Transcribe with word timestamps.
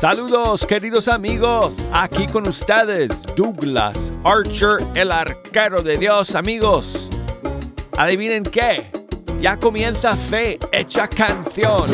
Saludos 0.00 0.66
queridos 0.66 1.08
amigos, 1.08 1.86
aquí 1.92 2.26
con 2.26 2.48
ustedes 2.48 3.22
Douglas 3.36 4.14
Archer, 4.24 4.78
el 4.94 5.12
arquero 5.12 5.82
de 5.82 5.98
Dios 5.98 6.34
amigos. 6.34 7.10
Adivinen 7.98 8.42
qué, 8.42 8.90
ya 9.42 9.58
comienza 9.58 10.16
Fe 10.16 10.58
Hecha 10.72 11.06
Canción. 11.06 11.86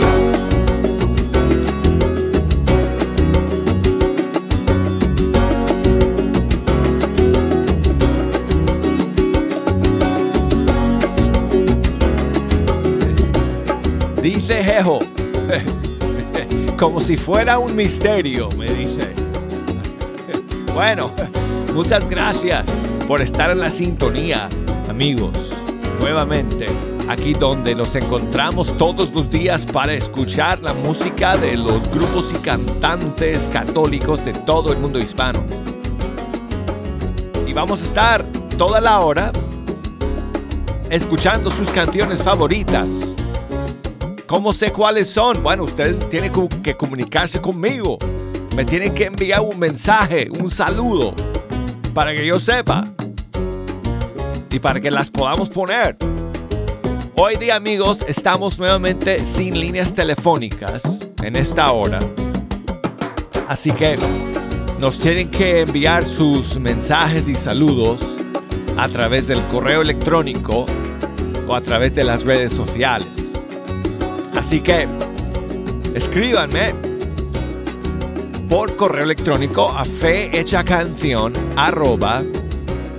Dice 14.22 14.62
Jeho, 14.62 15.00
como 16.78 17.00
si 17.00 17.16
fuera 17.16 17.58
un 17.58 17.74
misterio, 17.74 18.48
me 18.58 18.66
dice. 18.66 19.08
Bueno, 20.74 21.10
muchas 21.74 22.08
gracias 22.08 22.66
por 23.08 23.22
estar 23.22 23.50
en 23.50 23.60
la 23.60 23.70
sintonía, 23.70 24.48
amigos. 24.90 25.52
Nuevamente, 26.00 26.66
aquí 27.08 27.32
donde 27.34 27.74
nos 27.74 27.94
encontramos 27.94 28.76
todos 28.76 29.12
los 29.14 29.30
días 29.30 29.64
para 29.64 29.94
escuchar 29.94 30.60
la 30.60 30.74
música 30.74 31.36
de 31.36 31.56
los 31.56 31.88
grupos 31.90 32.32
y 32.34 32.38
cantantes 32.44 33.48
católicos 33.52 34.24
de 34.24 34.32
todo 34.32 34.72
el 34.72 34.78
mundo 34.78 34.98
hispano. 34.98 35.44
Y 37.46 37.52
vamos 37.52 37.80
a 37.80 37.84
estar 37.84 38.24
toda 38.58 38.80
la 38.80 39.00
hora 39.00 39.32
escuchando 40.90 41.50
sus 41.50 41.70
canciones 41.70 42.22
favoritas 42.22 43.05
¿Cómo 44.26 44.52
sé 44.52 44.72
cuáles 44.72 45.08
son? 45.08 45.40
Bueno, 45.40 45.62
usted 45.62 45.96
tiene 46.08 46.32
que 46.60 46.76
comunicarse 46.76 47.40
conmigo. 47.40 47.96
Me 48.56 48.64
tienen 48.64 48.92
que 48.92 49.04
enviar 49.04 49.40
un 49.40 49.56
mensaje, 49.56 50.28
un 50.40 50.50
saludo, 50.50 51.14
para 51.94 52.12
que 52.12 52.26
yo 52.26 52.40
sepa. 52.40 52.84
Y 54.50 54.58
para 54.58 54.80
que 54.80 54.90
las 54.90 55.10
podamos 55.10 55.48
poner. 55.48 55.96
Hoy 57.14 57.36
día 57.36 57.54
amigos, 57.54 58.04
estamos 58.08 58.58
nuevamente 58.58 59.24
sin 59.24 59.60
líneas 59.60 59.94
telefónicas 59.94 61.08
en 61.22 61.36
esta 61.36 61.70
hora. 61.70 62.00
Así 63.46 63.70
que 63.70 63.96
nos 64.80 64.98
tienen 64.98 65.30
que 65.30 65.60
enviar 65.60 66.04
sus 66.04 66.58
mensajes 66.58 67.28
y 67.28 67.36
saludos 67.36 68.04
a 68.76 68.88
través 68.88 69.28
del 69.28 69.40
correo 69.44 69.82
electrónico 69.82 70.66
o 71.46 71.54
a 71.54 71.60
través 71.60 71.94
de 71.94 72.02
las 72.02 72.24
redes 72.24 72.50
sociales. 72.52 73.25
Así 74.36 74.60
que 74.60 74.86
escríbanme 75.94 76.74
por 78.50 78.76
correo 78.76 79.04
electrónico 79.04 79.70
a 79.70 79.84
fehechacanción 79.84 81.32
arroba 81.56 82.22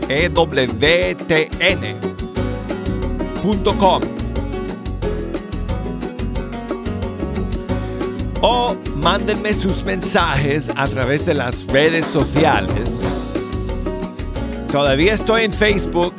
ewtn.com 0.10 0.82
o 8.42 8.76
mándenme 8.96 9.54
sus 9.54 9.84
mensajes 9.84 10.72
a 10.76 10.88
través 10.88 11.26
de 11.26 11.36
las 11.36 11.68
redes 11.68 12.08
sociales. 12.08 13.34
Todavía 14.72 15.14
estoy 15.14 15.44
en 15.44 15.54
Facebook. 15.54 16.14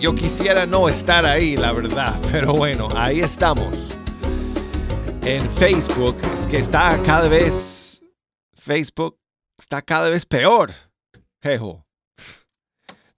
Yo 0.00 0.14
quisiera 0.14 0.66
no 0.66 0.88
estar 0.88 1.26
ahí, 1.26 1.56
la 1.56 1.72
verdad, 1.72 2.14
pero 2.30 2.52
bueno, 2.54 2.88
ahí 2.94 3.20
estamos 3.20 3.97
en 5.28 5.50
Facebook 5.50 6.16
es 6.34 6.46
que 6.46 6.56
está 6.56 6.98
cada 7.04 7.28
vez, 7.28 8.02
Facebook 8.54 9.18
está 9.58 9.82
cada 9.82 10.08
vez 10.08 10.24
peor, 10.24 10.72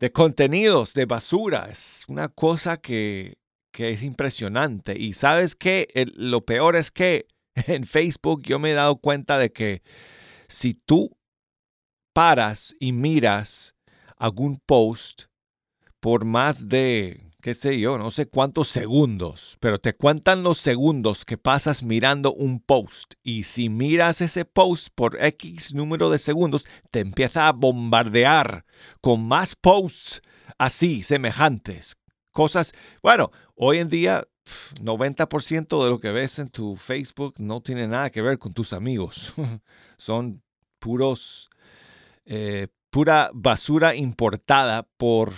de 0.00 0.10
contenidos, 0.10 0.92
de 0.92 1.04
basura. 1.04 1.68
Es 1.70 2.04
una 2.08 2.26
cosa 2.28 2.78
que, 2.78 3.38
que 3.72 3.90
es 3.90 4.02
impresionante. 4.02 4.98
Y 4.98 5.12
sabes 5.12 5.54
que 5.54 5.86
lo 6.16 6.44
peor 6.44 6.74
es 6.74 6.90
que 6.90 7.28
en 7.54 7.84
Facebook 7.84 8.42
yo 8.42 8.58
me 8.58 8.72
he 8.72 8.74
dado 8.74 8.96
cuenta 8.96 9.38
de 9.38 9.52
que 9.52 9.84
si 10.48 10.74
tú 10.74 11.16
paras 12.12 12.74
y 12.80 12.90
miras 12.90 13.76
algún 14.16 14.60
post 14.66 15.26
por 16.00 16.24
más 16.24 16.68
de 16.68 17.29
qué 17.40 17.54
sé 17.54 17.78
yo, 17.80 17.98
no 17.98 18.10
sé 18.10 18.26
cuántos 18.26 18.68
segundos, 18.68 19.56
pero 19.60 19.78
te 19.78 19.94
cuentan 19.94 20.42
los 20.42 20.58
segundos 20.58 21.24
que 21.24 21.38
pasas 21.38 21.82
mirando 21.82 22.32
un 22.32 22.60
post. 22.60 23.14
Y 23.22 23.44
si 23.44 23.68
miras 23.68 24.20
ese 24.20 24.44
post 24.44 24.88
por 24.94 25.22
X 25.22 25.74
número 25.74 26.10
de 26.10 26.18
segundos, 26.18 26.66
te 26.90 27.00
empieza 27.00 27.48
a 27.48 27.52
bombardear 27.52 28.64
con 29.00 29.26
más 29.26 29.56
posts 29.56 30.22
así, 30.58 31.02
semejantes. 31.02 31.96
Cosas, 32.30 32.72
bueno, 33.02 33.30
hoy 33.54 33.78
en 33.78 33.88
día 33.88 34.26
90% 34.80 35.82
de 35.84 35.90
lo 35.90 36.00
que 36.00 36.10
ves 36.10 36.38
en 36.38 36.48
tu 36.48 36.76
Facebook 36.76 37.34
no 37.38 37.60
tiene 37.60 37.86
nada 37.88 38.10
que 38.10 38.22
ver 38.22 38.38
con 38.38 38.52
tus 38.52 38.72
amigos. 38.72 39.34
Son 39.96 40.42
puros, 40.78 41.50
eh, 42.24 42.68
pura 42.90 43.30
basura 43.32 43.94
importada 43.94 44.88
por 44.96 45.32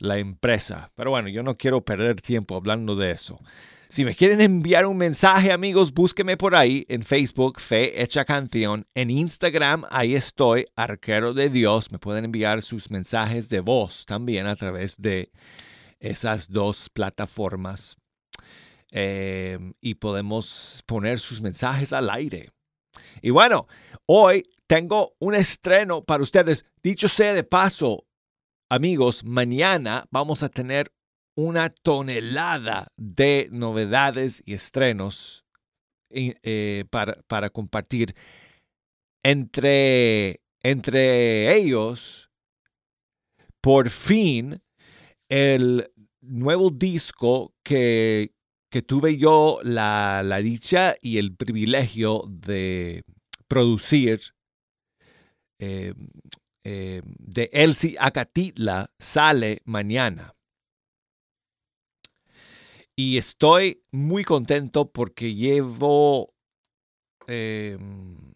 la 0.00 0.18
empresa. 0.18 0.90
Pero 0.96 1.10
bueno, 1.10 1.28
yo 1.28 1.42
no 1.42 1.56
quiero 1.56 1.84
perder 1.84 2.20
tiempo 2.20 2.56
hablando 2.56 2.96
de 2.96 3.12
eso. 3.12 3.38
Si 3.88 4.04
me 4.04 4.14
quieren 4.14 4.40
enviar 4.40 4.86
un 4.86 4.96
mensaje, 4.96 5.50
amigos, 5.50 5.92
búsqueme 5.92 6.36
por 6.36 6.54
ahí 6.54 6.86
en 6.88 7.02
Facebook, 7.02 7.60
Fe 7.60 8.00
Hecha 8.00 8.24
Canción. 8.24 8.86
En 8.94 9.10
Instagram, 9.10 9.84
ahí 9.90 10.14
estoy, 10.14 10.66
Arquero 10.76 11.34
de 11.34 11.50
Dios. 11.50 11.90
Me 11.90 11.98
pueden 11.98 12.24
enviar 12.24 12.62
sus 12.62 12.90
mensajes 12.90 13.48
de 13.48 13.58
voz 13.58 14.06
también 14.06 14.46
a 14.46 14.54
través 14.54 14.96
de 14.96 15.32
esas 15.98 16.50
dos 16.50 16.88
plataformas. 16.88 17.96
Em, 18.92 19.74
y 19.80 19.94
podemos 19.94 20.82
poner 20.86 21.18
sus 21.18 21.40
mensajes 21.40 21.92
al 21.92 22.10
aire. 22.10 22.50
Y 23.22 23.30
bueno, 23.30 23.66
hoy 24.06 24.44
tengo 24.68 25.14
un 25.18 25.34
estreno 25.34 26.04
para 26.04 26.22
ustedes. 26.22 26.64
Dicho 26.82 27.08
sea 27.08 27.34
de 27.34 27.42
paso, 27.42 28.04
Amigos, 28.72 29.24
mañana 29.24 30.06
vamos 30.12 30.44
a 30.44 30.48
tener 30.48 30.92
una 31.36 31.70
tonelada 31.70 32.86
de 32.96 33.48
novedades 33.50 34.44
y 34.46 34.54
estrenos 34.54 35.44
eh, 36.10 36.84
para, 36.88 37.50
compartir. 37.50 38.14
Entre, 39.24 40.40
entre 40.62 41.52
ellos, 41.56 42.30
por 43.60 43.90
fin, 43.90 44.62
el 45.28 45.90
nuevo 46.20 46.70
disco 46.70 47.52
que, 47.64 48.36
tuve 48.86 49.16
yo 49.16 49.58
la, 49.64 50.22
la, 50.24 50.38
dicha 50.38 50.94
y 51.02 51.18
el 51.18 51.34
privilegio 51.34 52.22
de 52.28 53.02
producir 53.48 54.20
eh, 55.58 55.92
eh, 56.64 57.02
de 57.04 57.48
Elsie 57.52 57.96
Acatitla 57.98 58.90
sale 58.98 59.62
mañana. 59.64 60.34
Y 62.94 63.16
estoy 63.16 63.82
muy 63.90 64.24
contento 64.24 64.92
porque 64.92 65.34
llevo... 65.34 66.34
Em, 67.26 68.32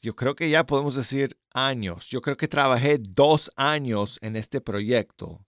yo 0.00 0.14
creo 0.14 0.34
que 0.34 0.48
ya 0.48 0.64
podemos 0.64 0.94
decir 0.94 1.36
años. 1.52 2.08
Yo 2.08 2.22
creo 2.22 2.36
que 2.36 2.48
trabajé 2.48 2.98
dos 2.98 3.50
años 3.56 4.18
en 4.22 4.36
este 4.36 4.60
proyecto 4.60 5.44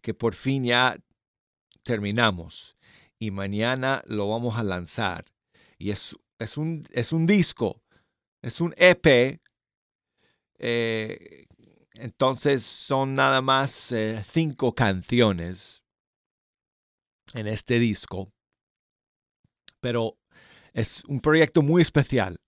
que 0.00 0.14
por 0.14 0.34
fin 0.34 0.64
ya 0.64 0.96
terminamos. 1.84 2.76
Y 3.18 3.30
mañana 3.30 4.02
lo 4.06 4.28
vamos 4.28 4.56
a 4.56 4.64
lanzar. 4.64 5.26
Y 5.78 5.90
es, 5.90 6.16
es, 6.38 6.56
un, 6.56 6.86
es 6.90 7.12
un 7.12 7.26
disco 7.26 7.82
es 8.42 8.60
un 8.60 8.74
EP. 8.76 9.40
Eh, 10.58 11.46
entonces 11.94 12.62
son 12.62 13.14
nada 13.14 13.42
más 13.42 13.92
eh, 13.92 14.22
cinco 14.24 14.74
canciones 14.74 15.82
en 17.34 17.46
este 17.46 17.78
disco. 17.78 18.32
Pero 19.80 20.18
es 20.72 21.04
un 21.04 21.20
proyecto 21.20 21.62
muy 21.62 21.82
especial. 21.82 22.40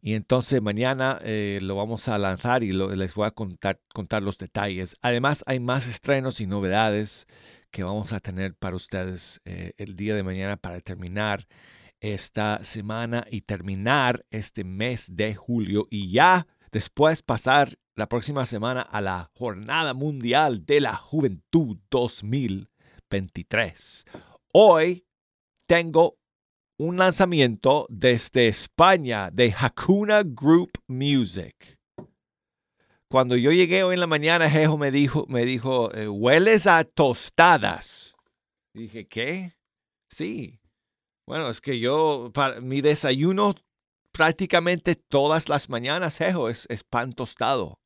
Y 0.00 0.14
entonces 0.14 0.60
mañana 0.60 1.20
eh, 1.22 1.58
lo 1.62 1.76
vamos 1.76 2.08
a 2.08 2.18
lanzar 2.18 2.64
y 2.64 2.72
les 2.72 3.14
voy 3.14 3.26
a 3.26 3.30
contar, 3.30 3.80
contar 3.94 4.22
los 4.22 4.38
detalles. 4.38 4.96
Además 5.00 5.44
hay 5.46 5.60
más 5.60 5.86
estrenos 5.86 6.40
y 6.40 6.46
novedades 6.46 7.26
que 7.70 7.84
vamos 7.84 8.12
a 8.12 8.20
tener 8.20 8.54
para 8.54 8.76
ustedes 8.76 9.40
el 9.44 9.96
día 9.96 10.14
de 10.14 10.22
mañana 10.22 10.56
para 10.56 10.80
terminar 10.80 11.46
esta 12.02 12.62
semana 12.64 13.24
y 13.30 13.40
terminar 13.42 14.26
este 14.30 14.64
mes 14.64 15.14
de 15.14 15.36
julio 15.36 15.86
y 15.88 16.10
ya 16.10 16.48
después 16.72 17.22
pasar 17.22 17.78
la 17.94 18.08
próxima 18.08 18.44
semana 18.44 18.82
a 18.82 19.00
la 19.00 19.30
Jornada 19.34 19.94
Mundial 19.94 20.66
de 20.66 20.80
la 20.80 20.96
Juventud 20.96 21.78
2023. 21.90 24.04
Hoy 24.52 25.06
tengo 25.66 26.18
un 26.76 26.96
lanzamiento 26.96 27.86
desde 27.88 28.48
España 28.48 29.30
de 29.30 29.54
Hakuna 29.56 30.24
Group 30.24 30.72
Music. 30.88 31.78
Cuando 33.06 33.36
yo 33.36 33.52
llegué 33.52 33.84
hoy 33.84 33.94
en 33.94 34.00
la 34.00 34.08
mañana, 34.08 34.50
Jejo 34.50 34.76
me 34.76 34.90
dijo, 34.90 35.24
me 35.28 35.44
dijo, 35.44 35.94
eh, 35.94 36.08
hueles 36.08 36.66
a 36.66 36.82
tostadas. 36.82 38.16
dije, 38.74 39.06
¿qué? 39.06 39.52
Sí. 40.08 40.61
Bueno, 41.32 41.48
es 41.48 41.62
que 41.62 41.80
yo, 41.80 42.30
para 42.34 42.60
mi 42.60 42.82
desayuno 42.82 43.54
prácticamente 44.12 44.96
todas 44.96 45.48
las 45.48 45.70
mañanas, 45.70 46.18
Jejo, 46.18 46.50
es, 46.50 46.66
pan 46.90 47.14
tostado. 47.14 47.80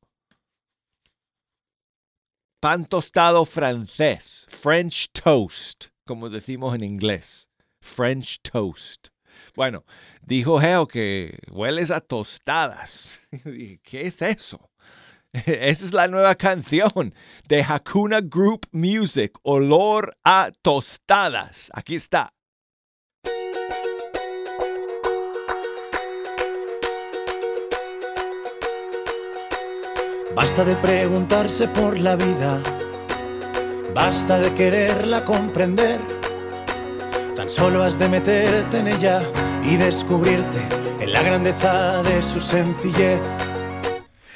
Pan 2.59 2.83
tostado 2.83 3.45
francés, 3.45 4.47
French 4.49 5.07
toast, 5.13 5.85
como 6.05 6.29
decimos 6.29 6.75
en 6.75 6.83
inglés. 6.83 7.47
French 7.79 8.41
toast. 8.41 9.07
Bueno, 9.55 9.85
dijo 10.21 10.59
Geo 10.59 10.85
que 10.85 11.39
hueles 11.49 11.89
a 11.89 12.01
tostadas. 12.01 13.21
¿qué 13.81 14.01
es 14.01 14.21
eso? 14.21 14.69
Esa 15.31 15.85
es 15.85 15.93
la 15.93 16.09
nueva 16.09 16.35
canción 16.35 17.15
de 17.47 17.63
Hakuna 17.63 18.19
Group 18.19 18.67
Music, 18.73 19.39
Olor 19.43 20.17
a 20.25 20.51
Tostadas. 20.61 21.71
Aquí 21.73 21.95
está. 21.95 22.33
Basta 30.37 30.63
de 30.63 30.75
preguntarse 30.75 31.67
por 31.67 31.97
la 31.97 32.15
vida, 32.15 32.61
basta 33.95 34.37
de 34.37 34.53
quererla 34.53 35.25
comprender. 35.25 35.99
Tan 37.35 37.49
solo 37.49 37.81
has 37.81 37.97
de 37.97 38.07
meterte 38.07 38.77
en 38.77 38.87
ella 38.87 39.19
y 39.63 39.77
descubrirte 39.77 40.59
en 40.99 41.11
la 41.11 41.23
grandeza 41.23 42.03
de 42.03 42.21
su 42.21 42.39
sencillez. 42.39 43.19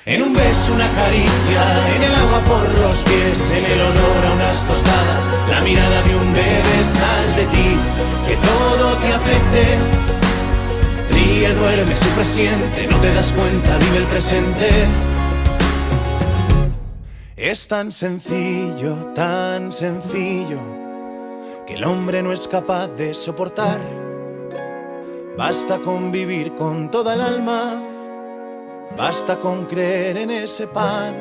En 0.05 0.23
un 0.23 0.33
beso, 0.33 0.73
una 0.73 0.89
caricia, 0.89 1.95
en 1.95 2.01
el 2.01 2.15
agua 2.15 2.39
por 2.45 2.67
los 2.79 3.03
pies, 3.03 3.51
en 3.51 3.63
el 3.63 3.81
olor 3.81 4.25
a 4.25 4.33
unas 4.33 4.65
tostadas, 4.65 5.29
la 5.51 5.61
mirada 5.61 6.01
de 6.01 6.15
un 6.15 6.33
bebé, 6.33 6.83
sal 6.83 7.35
de 7.35 7.45
ti, 7.45 7.77
que 8.27 8.35
todo 8.37 8.97
te 8.97 9.13
afecte. 9.13 9.77
Ríe, 11.11 11.53
duerme, 11.53 11.95
sufre, 11.95 12.25
siente, 12.25 12.87
no 12.87 12.97
te 12.97 13.13
das 13.13 13.31
cuenta, 13.33 13.77
vive 13.77 13.97
el 13.97 14.05
presente. 14.05 15.10
Es 17.41 17.67
tan 17.67 17.91
sencillo, 17.91 18.93
tan 19.15 19.71
sencillo, 19.71 20.59
que 21.65 21.73
el 21.73 21.83
hombre 21.85 22.21
no 22.21 22.31
es 22.31 22.47
capaz 22.47 22.87
de 22.89 23.15
soportar. 23.15 23.79
Basta 25.35 25.79
con 25.79 26.11
vivir 26.11 26.53
con 26.53 26.91
toda 26.91 27.15
el 27.15 27.21
alma 27.21 27.87
Basta 28.95 29.39
con 29.39 29.65
creer 29.65 30.17
en 30.17 30.29
ese 30.29 30.67
pan. 30.67 31.15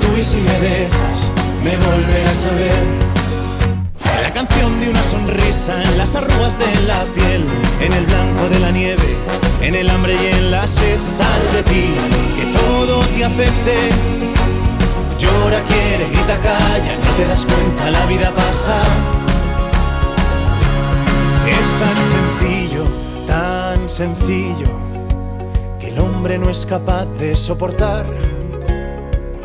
Tú 0.00 0.08
y 0.18 0.22
si 0.22 0.40
me 0.40 0.58
dejas 0.60 1.32
me 1.64 1.76
volverás 1.76 2.44
a 2.44 2.54
ver. 2.54 3.14
La 4.22 4.32
canción 4.32 4.80
de 4.80 4.90
una 4.90 5.02
sonrisa 5.02 5.82
en 5.82 5.98
las 5.98 6.14
arrugas 6.14 6.58
de 6.58 6.66
la 6.86 7.04
piel, 7.14 7.44
en 7.80 7.92
el 7.92 8.04
blanco 8.06 8.48
de 8.48 8.58
la 8.60 8.70
nieve, 8.70 9.16
en 9.60 9.74
el 9.74 9.88
hambre 9.88 10.14
y 10.14 10.26
en 10.26 10.50
la 10.50 10.66
sed, 10.66 11.00
sal 11.00 11.42
de 11.52 11.62
ti, 11.62 11.86
que 12.36 12.46
todo 12.58 13.00
te 13.16 13.24
afecte. 13.24 13.90
Llora, 15.18 15.62
quiere, 15.62 16.06
grita, 16.10 16.38
calla, 16.38 16.96
no 17.04 17.10
te 17.16 17.26
das 17.26 17.46
cuenta, 17.46 17.90
la 17.90 18.06
vida 18.06 18.32
pasa. 18.34 18.82
Es 21.48 21.68
tan 21.82 21.98
sencillo, 22.14 22.84
tan 23.26 23.88
sencillo, 23.88 24.68
que 25.78 25.88
el 25.88 25.98
hombre 25.98 26.38
no 26.38 26.50
es 26.50 26.66
capaz 26.66 27.06
de 27.18 27.36
soportar 27.36 28.06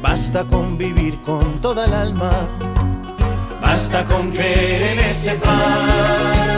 Basta 0.00 0.44
con 0.44 0.78
vivir 0.78 1.20
con 1.22 1.60
toda 1.60 1.86
el 1.86 1.92
alma, 1.92 2.30
basta 3.60 4.04
con 4.04 4.30
creer 4.30 4.82
en 4.92 4.98
ese 5.00 5.32
pan. 5.34 6.48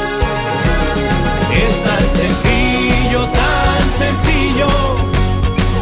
Es 1.66 1.82
tan 1.82 2.08
sencillo, 2.08 3.24
tan 3.24 3.90
sencillo, 3.90 4.68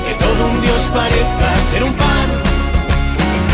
que 0.06 0.14
todo 0.24 0.46
un 0.52 0.60
Dios 0.62 0.82
parezca 0.94 1.56
ser 1.70 1.82
un 1.82 1.94
pan. 1.94 2.28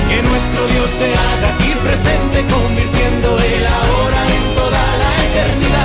Que 0.09 0.23
nuestro 0.23 0.67
Dios 0.67 0.91
se 0.91 1.07
haga 1.07 1.55
aquí 1.55 1.73
presente, 1.83 2.45
convirtiendo 2.47 3.39
el 3.39 3.67
ahora 3.67 4.21
en 4.37 4.55
toda 4.55 4.97
la 4.99 5.11
eternidad. 5.25 5.84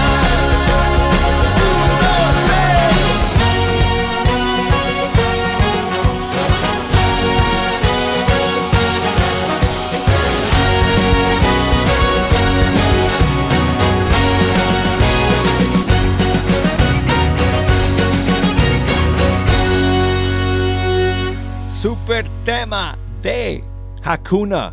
Tema 22.49 22.97
de 23.21 23.63
Hakuna 24.03 24.71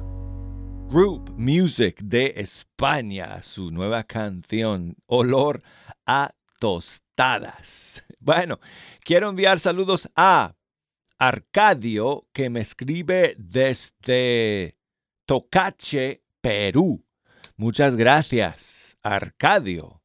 Group 0.88 1.34
Music 1.36 2.00
de 2.02 2.32
España, 2.34 3.42
su 3.42 3.70
nueva 3.70 4.02
canción 4.04 4.96
Olor 5.04 5.60
a 6.06 6.30
Tostadas. 6.58 8.02
Bueno, 8.18 8.60
quiero 9.00 9.28
enviar 9.28 9.60
saludos 9.60 10.08
a 10.16 10.54
Arcadio 11.18 12.26
que 12.32 12.48
me 12.48 12.60
escribe 12.60 13.34
desde 13.36 14.78
Tocache, 15.26 16.22
Perú. 16.40 17.04
Muchas 17.56 17.94
gracias, 17.94 18.96
Arcadio, 19.02 20.02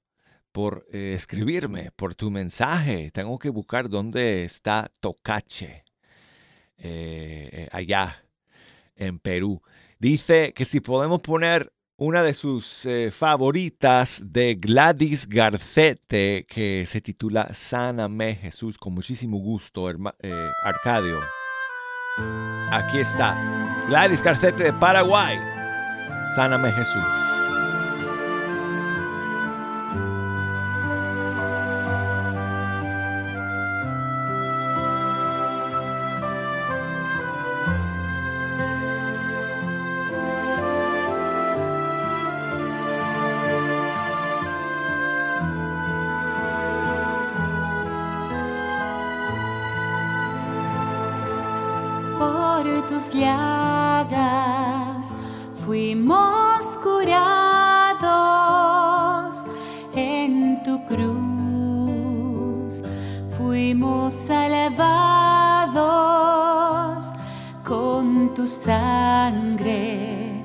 por 0.51 0.85
eh, 0.91 1.13
escribirme, 1.15 1.91
por 1.95 2.15
tu 2.15 2.31
mensaje. 2.31 3.11
Tengo 3.11 3.39
que 3.39 3.49
buscar 3.49 3.87
dónde 3.87 4.43
está 4.43 4.91
Tocache. 4.99 5.85
Eh, 6.83 7.50
eh, 7.51 7.67
allá 7.71 8.23
en 8.95 9.19
Perú. 9.19 9.61
Dice 10.00 10.51
que 10.53 10.65
si 10.65 10.79
podemos 10.79 11.21
poner 11.21 11.71
una 11.95 12.23
de 12.23 12.33
sus 12.33 12.88
eh, 12.88 13.11
favoritas 13.11 14.19
de 14.25 14.55
Gladys 14.55 15.29
Garcete 15.29 16.47
que 16.50 16.83
se 16.88 17.00
titula 17.00 17.53
Sáname 17.53 18.33
Jesús 18.33 18.79
con 18.79 18.95
muchísimo 18.95 19.38
gusto, 19.38 19.88
Arcadio. 20.63 21.19
Aquí 22.71 22.97
está. 22.97 23.85
Gladys 23.88 24.23
Garcete 24.23 24.63
de 24.63 24.73
Paraguay. 24.73 25.38
Sáname 26.35 26.71
Jesús. 26.71 27.03
cruz 60.91 62.83
fuimos 63.38 64.29
elevados 64.29 65.71
con 67.63 68.33
tu 68.33 68.45
sangre, 68.45 70.43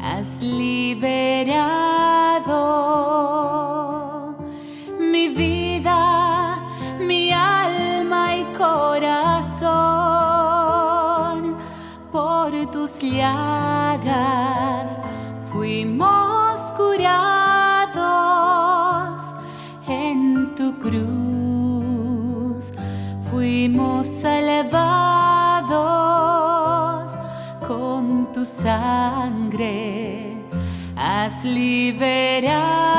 has 0.00 0.42
liberado. 0.42 1.87
elevados 24.22 25.66
con 27.66 28.32
tu 28.32 28.44
sangre, 28.44 30.36
has 30.96 31.44
liberado. 31.44 32.97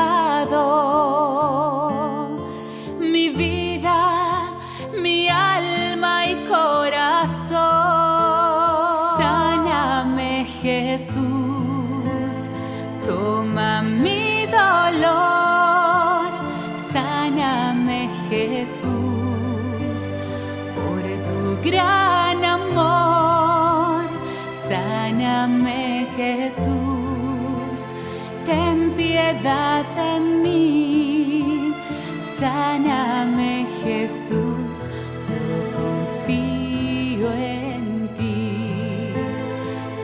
piedad 29.32 29.84
de 29.94 30.20
mí. 30.20 31.74
Sáname 32.20 33.66
Jesús, 33.82 34.84
yo 35.28 35.42
confío 35.76 37.32
en 37.32 38.08
ti. 38.16 39.12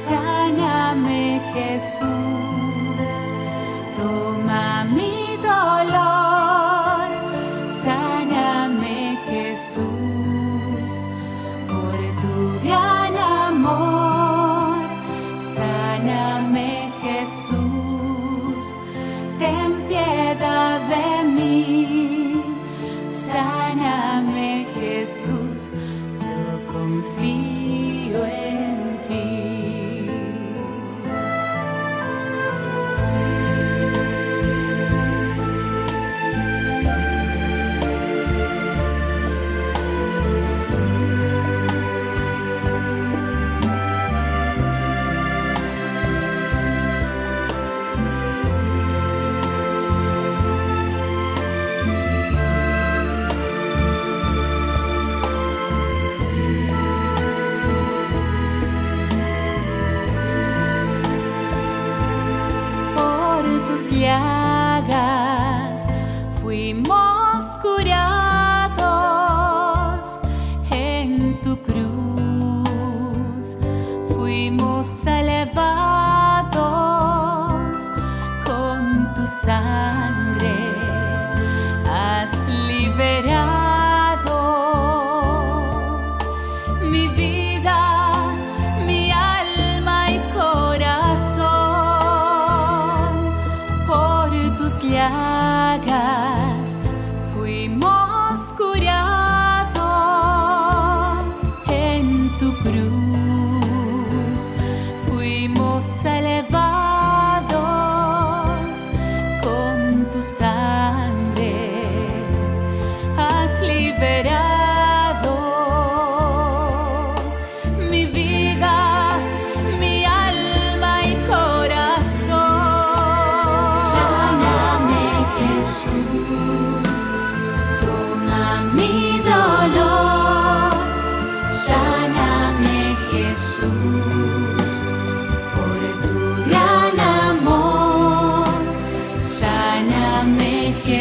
Sáname 0.06 1.40
Jesús. 1.54 2.15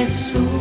Jesús. 0.06 0.55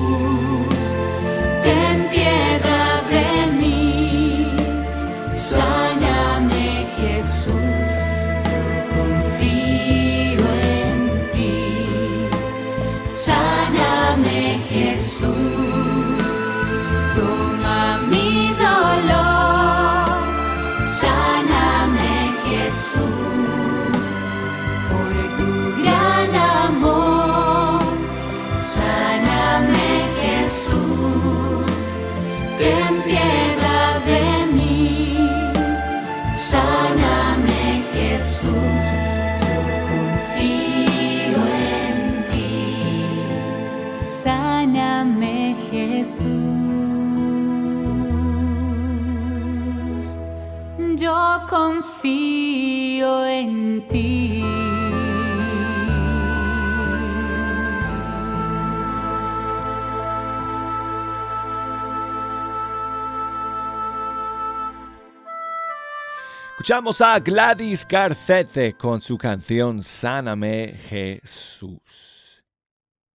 Escuchamos 66.65 67.03
a 67.03 67.21
Gladys 67.21 67.87
Garcete 67.87 68.73
con 68.73 69.03
su 69.03 69.19
canción 69.19 69.83
Sáname 69.83 70.73
Jesús. 70.89 72.43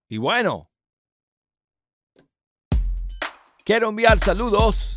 Y 0.07 0.19
bueno, 0.19 0.71
quiero 3.64 3.88
enviar 3.88 4.19
saludos 4.19 4.93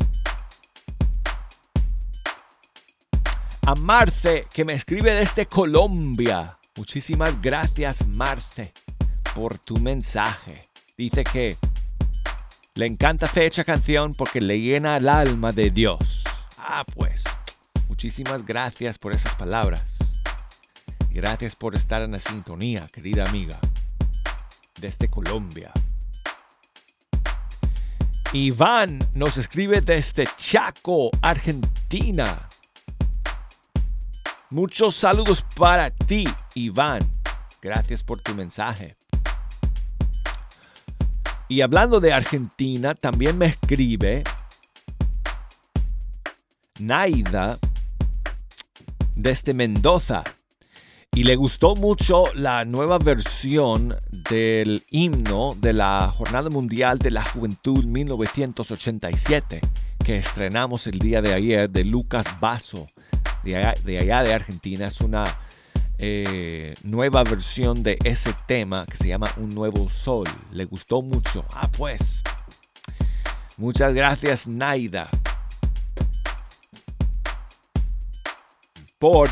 a 3.66 3.74
Marce 3.74 4.46
que 4.52 4.66
me 4.66 4.74
escribe 4.74 5.14
desde 5.14 5.46
Colombia. 5.46 6.58
Muchísimas 6.76 7.40
gracias 7.40 8.06
Marce 8.06 8.74
por 9.34 9.58
tu 9.60 9.78
mensaje. 9.78 10.60
Dice 10.98 11.24
que 11.24 11.56
le 12.74 12.84
encanta 12.84 13.30
esta 13.34 13.64
canción 13.64 14.12
porque 14.12 14.42
le 14.42 14.60
llena 14.60 14.98
el 14.98 15.08
alma 15.08 15.52
de 15.52 15.70
Dios. 15.70 16.22
Ah, 16.58 16.84
pues, 16.94 17.24
muchísimas 18.02 18.44
gracias 18.44 18.98
por 18.98 19.12
esas 19.12 19.32
palabras. 19.36 19.96
Gracias 21.10 21.54
por 21.54 21.76
estar 21.76 22.02
en 22.02 22.10
la 22.10 22.18
sintonía, 22.18 22.84
querida 22.92 23.24
amiga, 23.24 23.56
desde 24.80 25.08
Colombia. 25.08 25.70
Iván 28.32 28.98
nos 29.14 29.38
escribe 29.38 29.80
desde 29.82 30.26
Chaco, 30.36 31.10
Argentina. 31.20 32.48
Muchos 34.50 34.96
saludos 34.96 35.44
para 35.54 35.90
ti, 35.90 36.24
Iván. 36.56 37.08
Gracias 37.60 38.02
por 38.02 38.20
tu 38.20 38.34
mensaje. 38.34 38.96
Y 41.46 41.60
hablando 41.60 42.00
de 42.00 42.12
Argentina, 42.12 42.96
también 42.96 43.38
me 43.38 43.46
escribe 43.46 44.24
Naida 46.80 47.60
desde 49.14 49.54
Mendoza. 49.54 50.24
Y 51.14 51.24
le 51.24 51.36
gustó 51.36 51.74
mucho 51.76 52.24
la 52.34 52.64
nueva 52.64 52.98
versión 52.98 53.96
del 54.30 54.82
himno 54.90 55.54
de 55.60 55.74
la 55.74 56.10
Jornada 56.14 56.48
Mundial 56.48 56.98
de 56.98 57.10
la 57.10 57.22
Juventud 57.22 57.84
1987 57.84 59.60
que 60.02 60.18
estrenamos 60.18 60.86
el 60.86 60.98
día 60.98 61.22
de 61.22 61.32
ayer 61.32 61.70
de 61.70 61.84
Lucas 61.84 62.26
Basso 62.40 62.86
de 63.44 63.56
allá 63.98 64.22
de, 64.22 64.32
Argentina. 64.32 64.86
Es 64.86 65.00
una 65.00 65.24
eh, 65.98 66.74
nueva 66.84 67.22
versión 67.24 67.82
de 67.82 67.98
ese 68.04 68.34
tema 68.46 68.86
que 68.86 68.96
se 68.96 69.08
llama 69.08 69.32
Un 69.36 69.50
Nuevo 69.50 69.88
Sol. 69.88 70.28
Le 70.52 70.64
gustó 70.64 71.02
mucho. 71.02 71.44
Ah, 71.54 71.68
pues. 71.76 72.22
Muchas 73.56 73.94
gracias, 73.94 74.46
Naida. 74.48 75.08
Por 79.02 79.28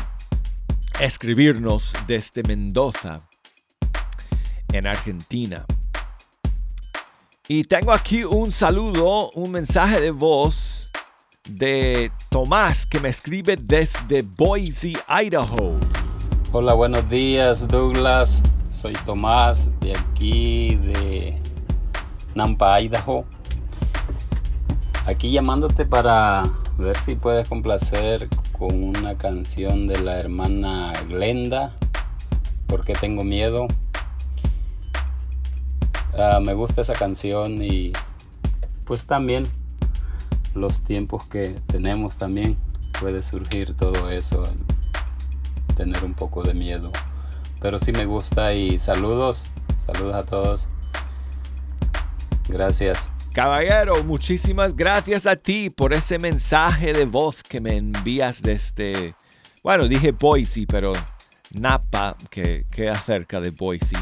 escribirnos 0.99 1.93
desde 2.05 2.43
Mendoza, 2.43 3.21
en 4.73 4.85
Argentina. 4.85 5.63
Y 7.47 7.63
tengo 7.63 7.93
aquí 7.93 8.25
un 8.25 8.51
saludo, 8.51 9.31
un 9.31 9.49
mensaje 9.49 10.01
de 10.01 10.11
voz 10.11 10.89
de 11.47 12.11
Tomás 12.29 12.85
que 12.85 12.99
me 12.99 13.07
escribe 13.07 13.55
desde 13.55 14.23
Boise, 14.23 14.91
Idaho. 15.07 15.79
Hola, 16.51 16.73
buenos 16.73 17.09
días 17.09 17.65
Douglas. 17.65 18.43
Soy 18.69 18.91
Tomás 19.05 19.71
de 19.79 19.95
aquí 19.95 20.75
de 20.75 21.41
Nampa, 22.35 22.81
Idaho. 22.81 23.23
Aquí 25.05 25.31
llamándote 25.31 25.85
para 25.85 26.43
ver 26.77 26.97
si 26.97 27.15
puedes 27.15 27.47
complacer 27.47 28.27
con 28.61 28.83
una 28.83 29.17
canción 29.17 29.87
de 29.87 29.99
la 30.01 30.19
hermana 30.19 30.93
Glenda. 31.07 31.75
Porque 32.67 32.93
tengo 32.93 33.23
miedo. 33.23 33.65
Ah, 36.15 36.39
me 36.39 36.53
gusta 36.53 36.81
esa 36.81 36.93
canción 36.93 37.63
y 37.63 37.91
pues 38.85 39.07
también 39.07 39.45
los 40.53 40.83
tiempos 40.83 41.25
que 41.25 41.55
tenemos 41.65 42.19
también 42.19 42.55
puede 42.99 43.23
surgir 43.23 43.73
todo 43.73 44.11
eso, 44.11 44.43
tener 45.75 46.05
un 46.05 46.13
poco 46.13 46.43
de 46.43 46.53
miedo. 46.53 46.91
Pero 47.61 47.79
sí 47.79 47.91
me 47.91 48.05
gusta 48.05 48.53
y 48.53 48.77
saludos, 48.77 49.47
saludos 49.83 50.13
a 50.13 50.23
todos. 50.23 50.67
Gracias. 52.47 53.10
Caballero, 53.33 54.03
muchísimas 54.03 54.75
gracias 54.75 55.25
a 55.25 55.37
ti 55.37 55.69
por 55.69 55.93
ese 55.93 56.19
mensaje 56.19 56.91
de 56.91 57.05
voz 57.05 57.41
que 57.41 57.61
me 57.61 57.77
envías 57.77 58.41
desde, 58.41 59.15
bueno, 59.63 59.87
dije 59.87 60.11
Boise, 60.11 60.65
pero 60.67 60.91
Napa, 61.51 62.17
que 62.29 62.65
queda 62.69 62.95
cerca 62.95 63.39
de 63.39 63.51
Boise. 63.51 63.95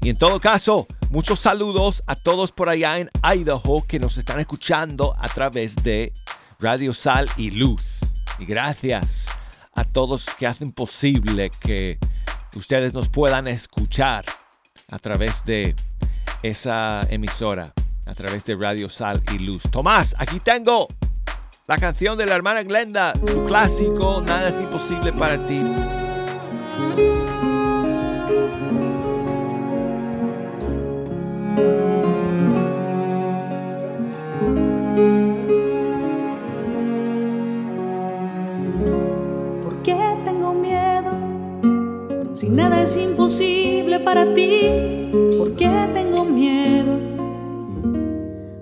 Y 0.00 0.08
en 0.08 0.16
todo 0.16 0.40
caso, 0.40 0.86
muchos 1.10 1.40
saludos 1.40 2.02
a 2.06 2.16
todos 2.16 2.52
por 2.52 2.70
allá 2.70 2.98
en 2.98 3.10
Idaho 3.22 3.84
que 3.86 3.98
nos 3.98 4.16
están 4.16 4.40
escuchando 4.40 5.14
a 5.18 5.28
través 5.28 5.76
de 5.76 6.14
Radio 6.58 6.94
Sal 6.94 7.28
y 7.36 7.50
Luz. 7.50 7.98
Y 8.38 8.46
gracias 8.46 9.26
a 9.74 9.84
todos 9.84 10.24
que 10.38 10.46
hacen 10.46 10.72
posible 10.72 11.50
que 11.60 11.98
ustedes 12.56 12.94
nos 12.94 13.10
puedan 13.10 13.46
escuchar 13.46 14.24
a 14.90 14.98
través 14.98 15.44
de 15.44 15.76
esa 16.42 17.06
emisora, 17.10 17.74
a 18.06 18.14
través 18.14 18.44
de 18.44 18.56
Radio 18.56 18.88
Sal 18.88 19.22
y 19.32 19.38
Luz. 19.38 19.62
Tomás, 19.70 20.14
aquí 20.18 20.40
tengo 20.40 20.88
la 21.66 21.78
canción 21.78 22.18
de 22.18 22.26
la 22.26 22.34
hermana 22.34 22.62
Glenda, 22.62 23.14
su 23.26 23.44
clásico, 23.44 24.22
Nada 24.22 24.50
es 24.50 24.60
imposible 24.60 25.12
para 25.12 25.38
ti. 25.46 25.62
¿Por 39.62 39.82
qué 39.82 39.96
tengo 40.24 40.52
miedo? 40.52 42.34
Si 42.34 42.50
nada 42.50 42.82
es 42.82 42.96
imposible 42.96 44.00
para 44.00 44.34
ti, 44.34 45.10
¿por 45.38 45.56
qué 45.56 45.70
tengo 45.94 46.24
miedo? 46.24 47.13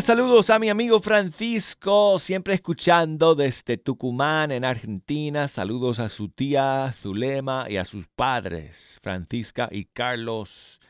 Saludos 0.00 0.48
a 0.50 0.60
mi 0.60 0.68
amigo 0.68 1.00
Francisco, 1.00 2.18
siempre 2.20 2.54
escuchando 2.54 3.34
desde 3.34 3.78
Tucumán, 3.78 4.52
en 4.52 4.64
Argentina. 4.64 5.48
Saludos 5.48 5.98
a 5.98 6.08
su 6.08 6.28
tía 6.28 6.92
Zulema 6.94 7.66
y 7.68 7.78
a 7.78 7.84
sus 7.84 8.06
padres, 8.06 8.98
Francisca 9.02 9.68
y 9.72 9.86
Carlos. 9.86 10.80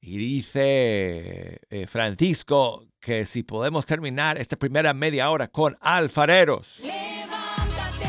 Y 0.00 0.16
dice 0.16 1.60
eh, 1.70 1.86
Francisco 1.86 2.86
que 2.98 3.24
si 3.24 3.44
podemos 3.44 3.86
terminar 3.86 4.36
esta 4.36 4.56
primera 4.56 4.94
media 4.94 5.30
hora 5.30 5.46
con 5.46 5.76
Alfareros 5.80 6.82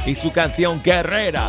y 0.08 0.16
su 0.16 0.32
canción 0.32 0.82
Guerrera. 0.84 1.48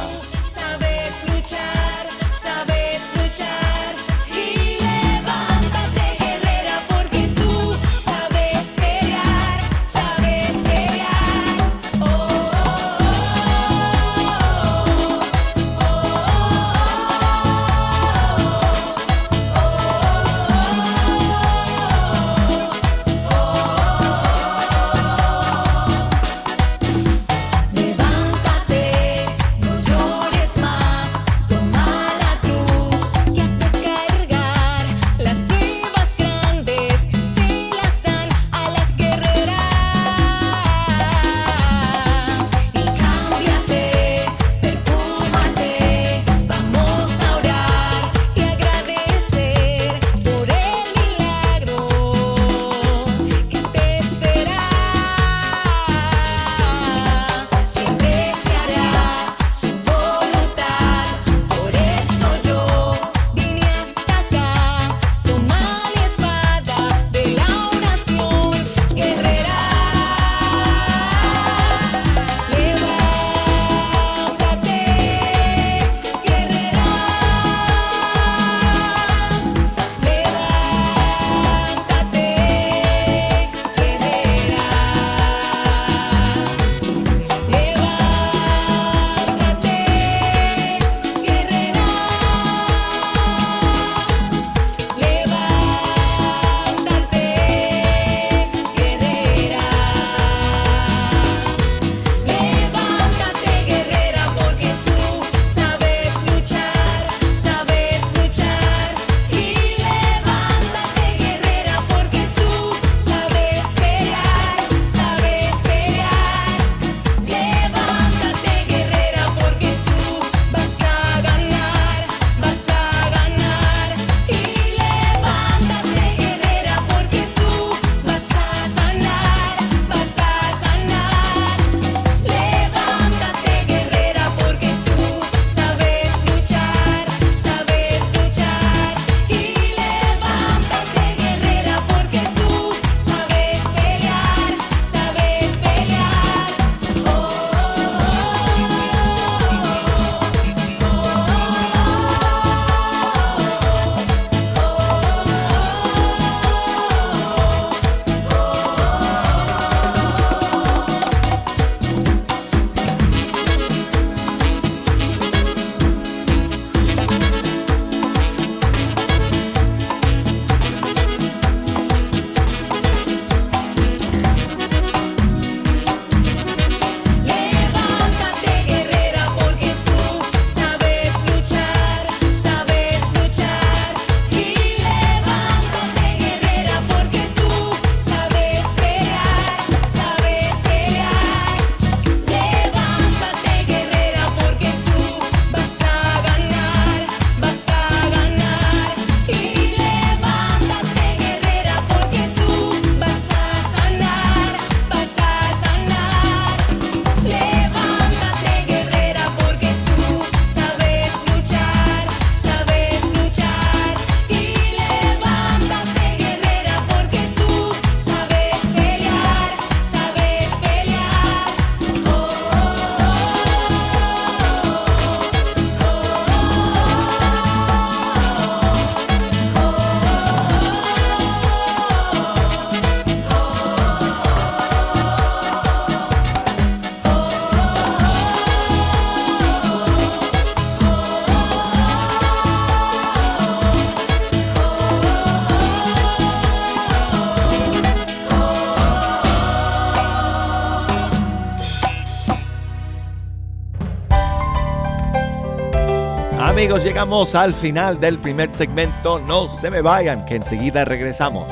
Llegamos 256.78 257.34
al 257.34 257.52
final 257.52 258.00
del 258.00 258.18
primer 258.18 258.50
segmento. 258.50 259.18
No 259.18 259.46
se 259.48 259.70
me 259.70 259.82
vayan, 259.82 260.24
que 260.24 260.36
enseguida 260.36 260.84
regresamos. 260.84 261.46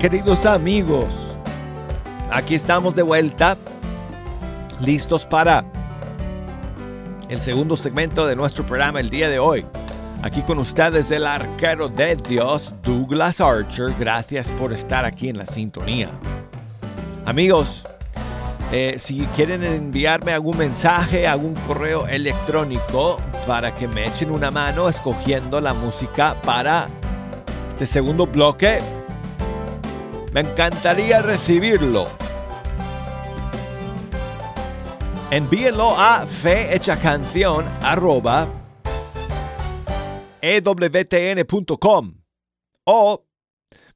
Queridos 0.00 0.46
amigos. 0.46 1.36
Aquí 2.30 2.54
estamos 2.54 2.94
de 2.94 3.02
vuelta, 3.02 3.58
listos 4.80 5.26
para 5.26 5.62
el 7.28 7.38
segundo 7.38 7.76
segmento 7.76 8.26
de 8.26 8.34
nuestro 8.34 8.64
programa 8.64 9.00
el 9.00 9.10
día 9.10 9.28
de 9.28 9.38
hoy. 9.38 9.66
Aquí 10.22 10.40
con 10.40 10.58
ustedes 10.58 11.10
el 11.10 11.26
arquero 11.26 11.88
de 11.88 12.16
Dios, 12.16 12.74
Douglas 12.82 13.42
Archer. 13.42 13.94
Gracias 13.98 14.50
por 14.52 14.72
estar 14.72 15.04
aquí 15.04 15.28
en 15.28 15.36
la 15.36 15.44
sintonía. 15.44 16.08
Amigos, 17.26 17.86
eh, 18.72 18.94
si 18.96 19.26
quieren 19.36 19.62
enviarme 19.62 20.32
algún 20.32 20.56
mensaje, 20.56 21.28
algún 21.28 21.52
correo 21.66 22.06
electrónico 22.06 23.18
para 23.46 23.74
que 23.74 23.86
me 23.86 24.06
echen 24.06 24.30
una 24.30 24.50
mano 24.50 24.88
escogiendo 24.88 25.60
la 25.60 25.74
música 25.74 26.36
para 26.42 26.86
este 27.68 27.84
segundo 27.84 28.26
bloque, 28.26 28.78
me 30.32 30.40
encantaría 30.40 31.22
recibirlo. 31.22 32.08
Envíenlo 35.30 35.96
a 35.96 36.26
fehechacanción 36.26 37.64
ewtn.com 40.42 42.14
o 42.84 43.24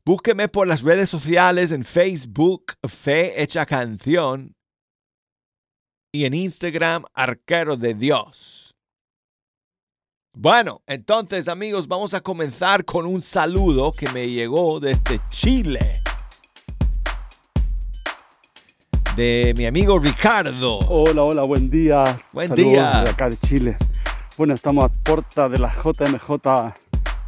búsqueme 0.05 0.49
por 0.49 0.69
las 0.69 0.83
redes 0.83 1.09
sociales 1.09 1.73
en 1.73 1.85
Facebook 1.85 2.75
Fe 2.87 3.47
Canción 3.67 4.55
y 6.13 6.25
en 6.25 6.35
Instagram 6.35 7.05
Arquero 7.15 7.77
de 7.77 7.95
Dios. 7.95 8.71
Bueno, 10.37 10.83
entonces 10.87 11.49
amigos, 11.49 11.89
vamos 11.89 12.15
a 12.15 12.21
comenzar 12.21 12.85
con 12.85 13.07
un 13.07 13.23
saludo 13.23 13.93
que 13.93 14.09
me 14.11 14.29
llegó 14.29 14.79
desde 14.79 15.21
Chile. 15.31 16.04
De 19.17 19.55
mi 19.57 19.65
amigo 19.67 19.99
Ricardo. 20.01 20.79
Hola, 20.89 21.23
hola, 21.23 21.43
buen 21.43 21.71
día. 21.71 22.17
Buen 22.33 22.49
Saludos 22.49 22.73
día. 22.73 23.03
De 23.05 23.11
acá 23.11 23.31
de 23.31 23.37
Chile. 23.37 23.77
Bueno, 24.37 24.55
estamos 24.55 24.85
a 24.85 24.89
puerta 24.89 25.49
de 25.49 25.61
la 25.61 25.71
JMJ 25.71 26.75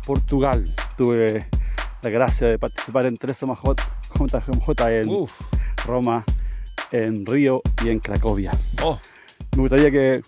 Portugal. 0.04 0.64
Tuve 0.96 1.46
la 2.02 2.10
gracia 2.10 2.48
de 2.48 2.58
participar 2.58 3.06
en 3.06 3.16
tres 3.16 3.40
JMJ 3.40 4.88
en 4.88 5.08
Uf, 5.08 5.32
Roma, 5.86 6.24
en 6.90 7.24
Río 7.24 7.62
y 7.84 7.90
en 7.90 8.00
Cracovia. 8.00 8.52
oh, 8.82 8.98
Me 9.52 9.60
gustaría 9.60 9.90
que 9.92 10.22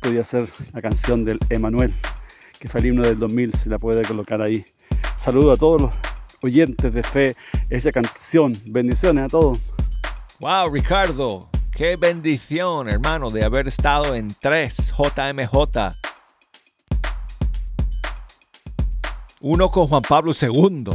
pudiera 0.00 0.24
ser 0.24 0.48
la 0.72 0.80
canción 0.80 1.26
del 1.26 1.38
Emanuel, 1.50 1.92
que 2.58 2.70
fue 2.70 2.80
el 2.80 2.86
himno 2.86 3.02
del 3.02 3.18
2000, 3.18 3.52
si 3.52 3.68
la 3.68 3.78
puede 3.78 4.02
colocar 4.04 4.40
ahí. 4.40 4.64
Saludo 5.16 5.52
a 5.52 5.56
todos 5.58 5.82
los 5.82 5.92
oyentes 6.42 6.94
de 6.94 7.02
fe, 7.02 7.36
esa 7.68 7.92
canción. 7.92 8.54
Bendiciones 8.70 9.24
a 9.24 9.28
todos. 9.28 9.60
Wow, 10.42 10.68
Ricardo. 10.68 11.48
Qué 11.70 11.94
bendición, 11.94 12.88
hermano, 12.88 13.30
de 13.30 13.44
haber 13.44 13.68
estado 13.68 14.16
en 14.16 14.34
tres 14.34 14.92
JMJ. 14.92 15.94
Uno 19.40 19.70
con 19.70 19.86
Juan 19.86 20.02
Pablo 20.02 20.32
II 20.38 20.90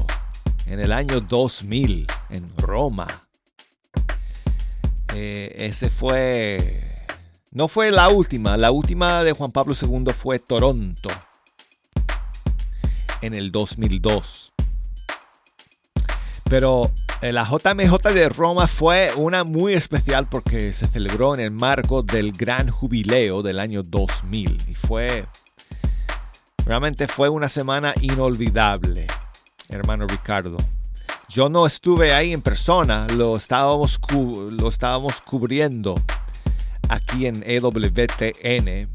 en 0.66 0.80
el 0.82 0.92
año 0.92 1.22
2000 1.22 2.08
en 2.30 2.58
Roma. 2.58 3.08
Eh, 5.16 5.56
ese 5.60 5.90
fue... 5.90 7.08
No 7.52 7.70
fue 7.70 7.90
la 7.90 8.10
última, 8.10 8.58
la 8.58 8.72
última 8.72 9.24
de 9.24 9.32
Juan 9.32 9.54
Pablo 9.54 9.74
II 9.82 10.12
fue 10.14 10.40
Toronto 10.40 11.10
en 13.22 13.34
el 13.34 13.54
2002. 13.54 14.54
Pero 16.50 16.92
la 17.22 17.44
JMJ 17.44 18.14
de 18.14 18.30
Roma 18.30 18.68
fue 18.68 19.12
una 19.16 19.44
muy 19.44 19.74
especial 19.74 20.28
porque 20.30 20.72
se 20.72 20.88
celebró 20.88 21.34
en 21.34 21.40
el 21.40 21.52
marco 21.52 22.04
del 22.04 22.32
gran 22.32 22.70
jubileo 22.70 23.42
del 23.42 23.60
año 23.60 23.82
2000 23.82 24.58
y 24.68 24.76
fue 24.76 25.26
realmente 26.66 27.08
fue 27.08 27.30
una 27.30 27.50
semana 27.50 27.94
inolvidable, 28.02 29.08
hermano 29.70 30.06
Ricardo. 30.06 30.58
Yo 31.30 31.50
no 31.50 31.66
estuve 31.66 32.14
ahí 32.14 32.34
en 32.34 32.42
persona, 32.42 33.08
lo 33.08 33.36
estábamos, 33.36 34.00
lo 34.52 34.70
estábamos 34.70 35.20
cubriendo 35.22 36.00
aquí 36.90 37.26
en 37.26 37.44
EWTN. 37.46 38.88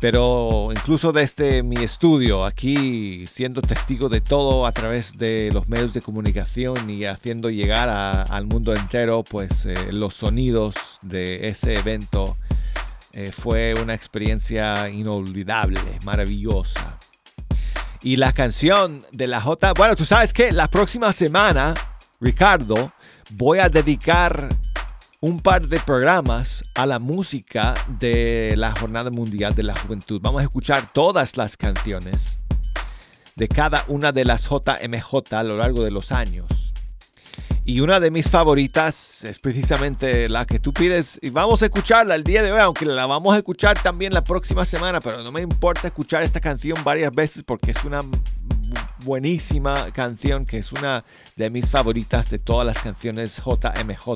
Pero 0.00 0.68
incluso 0.72 1.12
desde 1.12 1.62
mi 1.62 1.76
estudio, 1.76 2.44
aquí 2.44 3.26
siendo 3.26 3.62
testigo 3.62 4.08
de 4.08 4.20
todo 4.20 4.66
a 4.66 4.72
través 4.72 5.16
de 5.16 5.50
los 5.52 5.68
medios 5.68 5.94
de 5.94 6.02
comunicación 6.02 6.90
y 6.90 7.04
haciendo 7.06 7.48
llegar 7.48 7.88
a- 7.88 8.22
al 8.22 8.46
mundo 8.46 8.74
entero 8.74 9.24
pues 9.24 9.64
eh, 9.66 9.74
los 9.92 10.14
sonidos 10.14 10.74
de 11.00 11.48
ese 11.48 11.76
evento, 11.76 12.36
eh, 13.14 13.30
fue 13.32 13.74
una 13.74 13.94
experiencia 13.94 14.88
inolvidable, 14.90 15.80
maravillosa. 16.04 16.98
Y 18.02 18.16
la 18.16 18.32
canción 18.32 19.02
de 19.12 19.26
la 19.28 19.40
J, 19.40 19.72
bueno, 19.72 19.96
tú 19.96 20.04
sabes 20.04 20.34
que 20.34 20.52
la 20.52 20.68
próxima 20.68 21.12
semana, 21.14 21.72
Ricardo, 22.20 22.90
voy 23.30 23.60
a 23.60 23.70
dedicar 23.70 24.54
un 25.26 25.40
par 25.40 25.66
de 25.68 25.80
programas 25.80 26.62
a 26.74 26.84
la 26.84 26.98
música 26.98 27.72
de 27.98 28.52
la 28.58 28.72
Jornada 28.72 29.08
Mundial 29.08 29.54
de 29.54 29.62
la 29.62 29.74
Juventud. 29.74 30.20
Vamos 30.22 30.40
a 30.40 30.44
escuchar 30.44 30.92
todas 30.92 31.38
las 31.38 31.56
canciones 31.56 32.36
de 33.34 33.48
cada 33.48 33.86
una 33.88 34.12
de 34.12 34.26
las 34.26 34.42
JMJ 34.46 35.32
a 35.34 35.42
lo 35.42 35.56
largo 35.56 35.82
de 35.82 35.90
los 35.90 36.12
años. 36.12 36.44
Y 37.64 37.80
una 37.80 38.00
de 38.00 38.10
mis 38.10 38.28
favoritas 38.28 39.24
es 39.24 39.38
precisamente 39.38 40.28
la 40.28 40.44
que 40.44 40.60
tú 40.60 40.74
pides. 40.74 41.18
Y 41.22 41.30
vamos 41.30 41.62
a 41.62 41.66
escucharla 41.66 42.16
el 42.16 42.22
día 42.22 42.42
de 42.42 42.52
hoy, 42.52 42.60
aunque 42.60 42.84
la 42.84 43.06
vamos 43.06 43.32
a 43.32 43.38
escuchar 43.38 43.82
también 43.82 44.12
la 44.12 44.22
próxima 44.22 44.66
semana. 44.66 45.00
Pero 45.00 45.22
no 45.22 45.32
me 45.32 45.40
importa 45.40 45.86
escuchar 45.88 46.22
esta 46.22 46.38
canción 46.40 46.76
varias 46.84 47.10
veces 47.14 47.42
porque 47.42 47.70
es 47.70 47.82
una 47.84 48.02
bu- 48.02 48.20
buenísima 49.04 49.90
canción 49.92 50.44
que 50.44 50.58
es 50.58 50.70
una 50.72 51.02
de 51.36 51.48
mis 51.48 51.70
favoritas 51.70 52.28
de 52.28 52.38
todas 52.38 52.66
las 52.66 52.78
canciones 52.80 53.40
JMJ. 53.42 54.10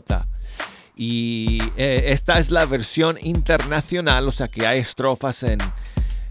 Y 1.01 1.63
eh, 1.77 2.07
esta 2.09 2.39
es 2.41 2.51
la 2.51 2.67
versión 2.67 3.17
internacional, 3.23 4.27
o 4.27 4.33
sea 4.33 4.49
que 4.49 4.67
hay 4.67 4.81
estrofas 4.81 5.45
en, 5.45 5.59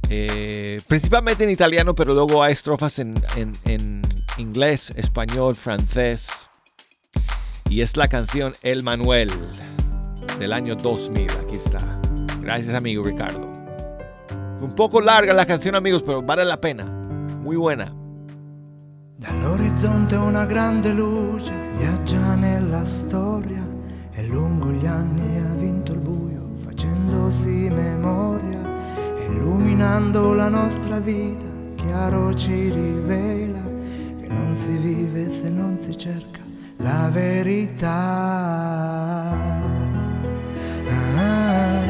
eh, 0.09 0.81
principalmente 0.87 1.45
en 1.45 1.49
italiano, 1.51 1.95
pero 1.95 2.13
luego 2.13 2.43
hay 2.43 2.51
estrofas 2.51 2.99
en, 2.99 3.15
en- 3.37 4.01
inglés, 4.37 4.91
español, 4.97 5.55
francés. 5.55 6.27
Y 7.69 7.81
es 7.81 7.95
la 7.97 8.07
canción 8.07 8.53
El 8.61 8.83
Manuel 8.83 9.31
del 10.39 10.53
año 10.53 10.75
2000. 10.75 11.29
Aquí 11.31 11.55
está. 11.55 11.79
Gracias, 12.41 12.75
amigo 12.75 13.03
Ricardo. 13.03 13.49
Un 14.61 14.73
poco 14.75 15.01
larga 15.01 15.33
la 15.33 15.45
canción, 15.45 15.75
amigos, 15.75 16.03
pero 16.03 16.21
vale 16.21 16.43
la 16.45 16.59
pena. 16.61 16.83
Muy 16.85 17.55
buena. 17.55 17.93
lungo 24.27 24.71
gli 24.71 24.85
anni 24.85 25.37
ha 25.39 25.53
vinto 25.53 25.93
il 25.93 25.99
buio, 25.99 26.51
facendosi 26.63 27.69
memoria, 27.69 28.61
illuminando 29.27 30.33
la 30.33 30.49
nostra 30.49 30.99
vita, 30.99 31.45
chiaro 31.75 32.33
ci 32.33 32.69
rivela 32.69 33.63
che 34.21 34.27
non 34.27 34.55
si 34.55 34.75
vive 34.77 35.29
se 35.29 35.49
non 35.49 35.77
si 35.79 35.97
cerca 35.97 36.41
la 36.77 37.09
verità. 37.11 37.95
Ah. 41.15 41.85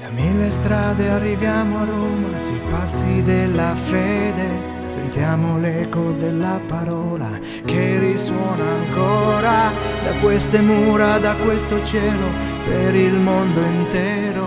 Da 0.00 0.10
mille 0.10 0.50
strade 0.50 1.08
arriviamo 1.10 1.78
a 1.78 1.84
Roma 1.84 2.40
sui 2.40 2.60
passi 2.70 3.22
della 3.22 3.74
fede 3.74 4.73
Sentiamo 4.94 5.58
l'eco 5.58 6.12
della 6.12 6.60
parola 6.68 7.28
che 7.64 7.98
risuona 7.98 8.62
ancora 8.62 9.72
da 10.04 10.12
queste 10.22 10.60
mura, 10.60 11.18
da 11.18 11.34
questo 11.34 11.84
cielo, 11.84 12.28
per 12.64 12.94
il 12.94 13.14
mondo 13.14 13.60
intero. 13.60 14.46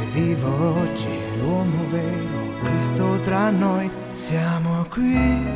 E 0.00 0.06
vivo 0.12 0.78
oggi 0.80 1.10
l'uomo 1.38 1.84
vero, 1.90 2.56
Cristo 2.64 3.18
tra 3.22 3.50
noi, 3.50 3.90
siamo 4.12 4.86
qui. 4.88 5.46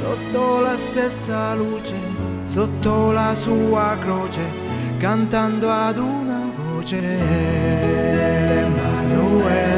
Sotto 0.00 0.60
la 0.60 0.78
stessa 0.78 1.52
luce, 1.54 1.96
sotto 2.44 3.10
la 3.10 3.34
sua 3.34 3.96
croce, 4.00 4.42
cantando 4.98 5.68
ad 5.68 5.98
una 5.98 6.48
voce. 6.54 7.00
L'Emanuele, 8.46 9.77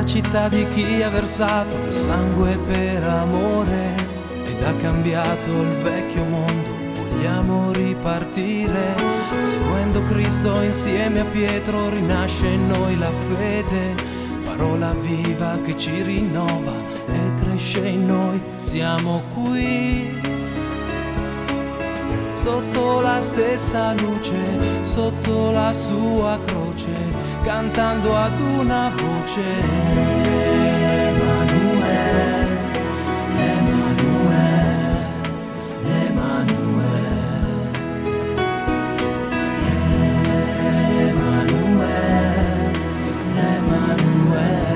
Dalla 0.00 0.12
città 0.12 0.48
di 0.48 0.66
chi 0.68 1.02
ha 1.02 1.10
versato 1.10 1.76
il 1.86 1.92
sangue 1.92 2.56
per 2.56 3.02
amore 3.02 3.94
ed 4.46 4.62
ha 4.62 4.72
cambiato 4.76 5.50
il 5.50 5.76
vecchio 5.82 6.24
mondo, 6.24 6.70
vogliamo 6.94 7.70
ripartire. 7.72 8.94
Seguendo 9.36 10.02
Cristo 10.04 10.62
insieme 10.62 11.20
a 11.20 11.24
Pietro 11.26 11.90
rinasce 11.90 12.46
in 12.46 12.66
noi 12.68 12.96
la 12.96 13.10
fede, 13.28 13.94
parola 14.42 14.94
viva 14.94 15.60
che 15.60 15.76
ci 15.76 16.00
rinnova 16.00 16.72
e 17.06 17.34
cresce 17.34 17.86
in 17.86 18.06
noi. 18.06 18.42
Siamo 18.54 19.20
qui 19.34 20.18
sotto 22.32 23.00
la 23.00 23.20
stessa 23.20 23.92
luce, 24.00 24.80
sotto 24.80 25.50
la 25.50 25.74
sua 25.74 26.38
croce, 26.46 26.88
cantando 27.42 28.14
ad 28.16 28.40
una 28.40 28.92
voce. 28.96 29.42
Emanuele, 31.06 32.58
Emanuele, 33.36 35.06
Emanuele. 35.84 37.08
Emanuele, 40.98 42.72
Emanuele. 43.34 44.68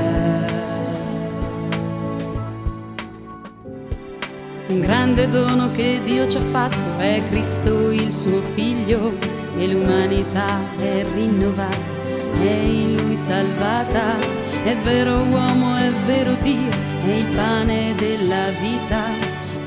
Un 4.68 4.80
grande 4.80 5.28
dono 5.28 5.70
che 5.72 6.01
Dio 6.05 6.26
ci 6.28 6.36
ha 6.39 6.41
fatto 6.41 6.99
è 6.99 7.22
Cristo 7.28 7.91
il 7.91 8.12
suo 8.12 8.41
figlio 8.55 9.12
e 9.57 9.68
l'umanità 9.68 10.59
è 10.78 11.05
rinnovata, 11.12 11.93
è 12.41 12.51
in 12.51 12.97
lui 12.97 13.16
salvata. 13.16 14.16
È 14.64 14.76
vero 14.82 15.22
uomo, 15.22 15.76
è 15.76 15.91
vero 16.07 16.35
Dio, 16.41 16.70
è 17.05 17.11
il 17.11 17.26
pane 17.35 17.95
della 17.97 18.49
vita 18.61 19.03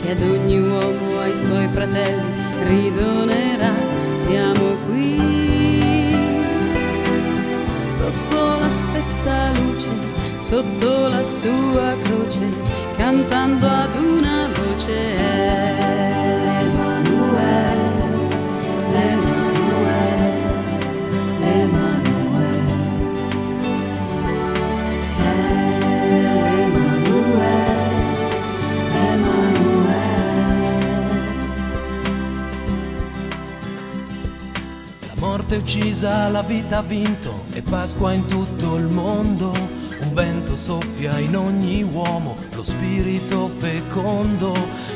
che 0.01 0.11
ad 0.11 0.21
ogni 0.21 0.59
uomo, 0.59 1.19
ai 1.19 1.35
suoi 1.35 1.67
fratelli, 1.67 2.23
ridonerà. 2.63 3.73
Siamo 4.13 4.75
qui 4.87 5.17
sotto 7.87 8.57
la 8.59 8.69
stessa 8.69 9.51
luce, 9.53 9.89
sotto 10.37 11.07
la 11.07 11.23
sua 11.23 11.95
croce, 12.01 12.39
cantando 12.97 13.67
ad 13.67 13.95
una 13.95 14.47
voce. 14.53 15.87
Morte 35.47 35.55
uccisa, 35.55 36.27
la 36.27 36.41
vita 36.41 36.79
ha 36.79 36.81
vinto 36.81 37.45
e 37.53 37.61
Pasqua 37.61 38.11
in 38.11 38.25
tutto 38.27 38.75
il 38.75 38.87
mondo. 38.87 39.53
Un 39.99 40.13
vento 40.13 40.57
soffia 40.57 41.19
in 41.19 41.37
ogni 41.37 41.83
uomo, 41.83 42.35
lo 42.51 42.65
spirito 42.65 43.49
fecondo 43.57 44.53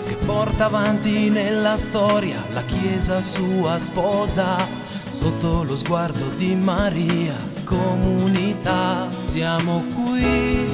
che 0.08 0.16
porta 0.26 0.66
avanti 0.66 1.30
nella 1.30 1.78
storia 1.78 2.44
la 2.54 2.64
Chiesa 2.64 3.22
sua 3.22 3.80
sposa. 3.80 4.58
Sotto 5.08 5.64
lo 5.64 5.78
sguardo 5.78 6.30
di 6.36 6.54
Maria, 6.56 7.36
comunità, 7.64 9.08
siamo 9.16 9.84
qui 9.96 10.68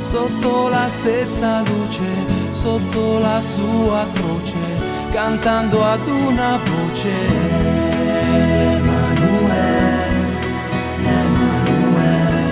sotto 0.00 0.68
la 0.68 0.88
stessa 0.88 1.62
luce, 1.62 2.50
sotto 2.50 3.18
la 3.18 3.40
sua 3.40 4.06
croce, 4.12 4.97
cantando 5.12 5.82
ad 5.84 6.06
una 6.06 6.58
voce. 6.58 7.10
Emanuele, 8.76 9.96
Emanuele, 11.04 12.46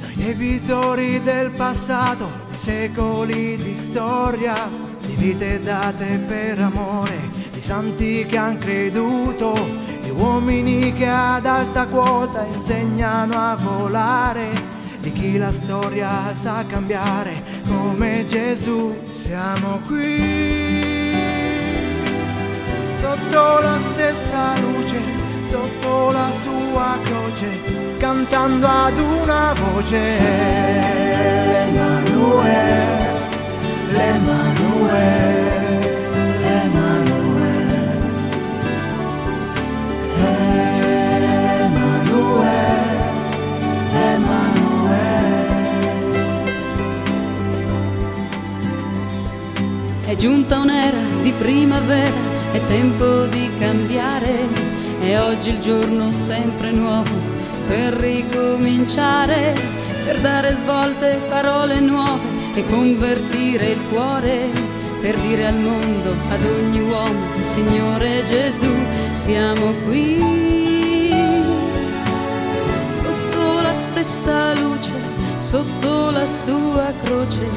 Noi 0.01 0.15
debitori 0.17 1.23
del 1.23 1.51
passato, 1.51 2.29
di 2.51 2.59
secoli 2.59 3.57
di 3.57 3.75
storia, 3.75 4.87
di 5.01 5.15
vite 5.15 5.61
date 5.61 6.19
per 6.27 6.61
amore, 6.61 7.28
santi 7.69 8.25
che 8.25 8.39
han 8.39 8.57
creduto, 8.57 9.53
di 10.01 10.09
uomini 10.09 10.91
che 10.95 11.07
ad 11.07 11.45
alta 11.45 11.85
quota 11.85 12.47
insegnano 12.47 13.35
a 13.35 13.57
volare, 13.57 14.49
di 15.01 15.12
chi 15.12 15.37
la 15.37 15.53
storia 15.53 16.33
sa 16.33 16.64
cambiare 16.66 17.43
come 17.66 18.25
Gesù. 18.27 18.99
Siamo 19.11 19.81
qui 19.87 21.12
sotto 22.95 23.59
la 23.61 23.79
stessa 23.79 24.59
luce, 24.61 24.99
sotto 25.41 26.11
la 26.11 26.33
sua 26.33 26.99
croce, 27.03 27.49
cantando 27.99 28.66
ad 28.66 28.99
una 28.99 29.53
voce. 29.53 30.01
L'Emanuele, 31.51 33.12
l'Emanuele. 33.91 35.38
È 50.09 50.15
giunta 50.15 50.59
un'era 50.59 51.03
di 51.21 51.33
primavera, 51.33 52.17
è 52.53 52.65
tempo 52.65 53.27
di 53.27 53.51
cambiare. 53.59 54.39
È 55.01 55.21
oggi 55.21 55.51
il 55.51 55.59
giorno 55.59 56.11
sempre 56.13 56.71
nuovo 56.71 57.11
per 57.67 57.93
ricominciare, 57.93 59.55
per 60.07 60.19
dare 60.23 60.55
svolte, 60.55 61.21
parole 61.29 61.81
nuove 61.81 62.27
e 62.55 62.65
convertire 62.65 63.67
il 63.67 63.81
cuore, 63.91 64.49
per 65.03 65.15
dire 65.19 65.47
al 65.47 65.59
mondo, 65.59 66.15
ad 66.31 66.43
ogni 66.43 66.81
uomo, 66.81 67.43
Signore 67.43 68.25
Gesù, 68.25 68.73
siamo 69.13 69.75
qui. 69.85 70.17
Sotto 72.89 73.61
la 73.61 73.75
stessa 73.75 74.55
luce, 74.55 74.98
sotto 75.39 76.11
la 76.11 76.26
sua 76.26 76.93
croce, 77.03 77.49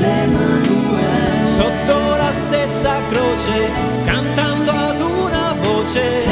l'Emanuele. 0.00 1.46
Sotto 1.46 2.16
la 2.16 2.32
stessa 2.32 2.94
croce, 3.08 3.70
cantando 4.04 4.72
ad 4.72 5.00
una 5.00 5.54
voce. 5.62 6.25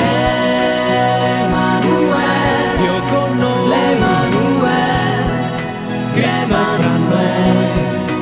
time 7.35 8.14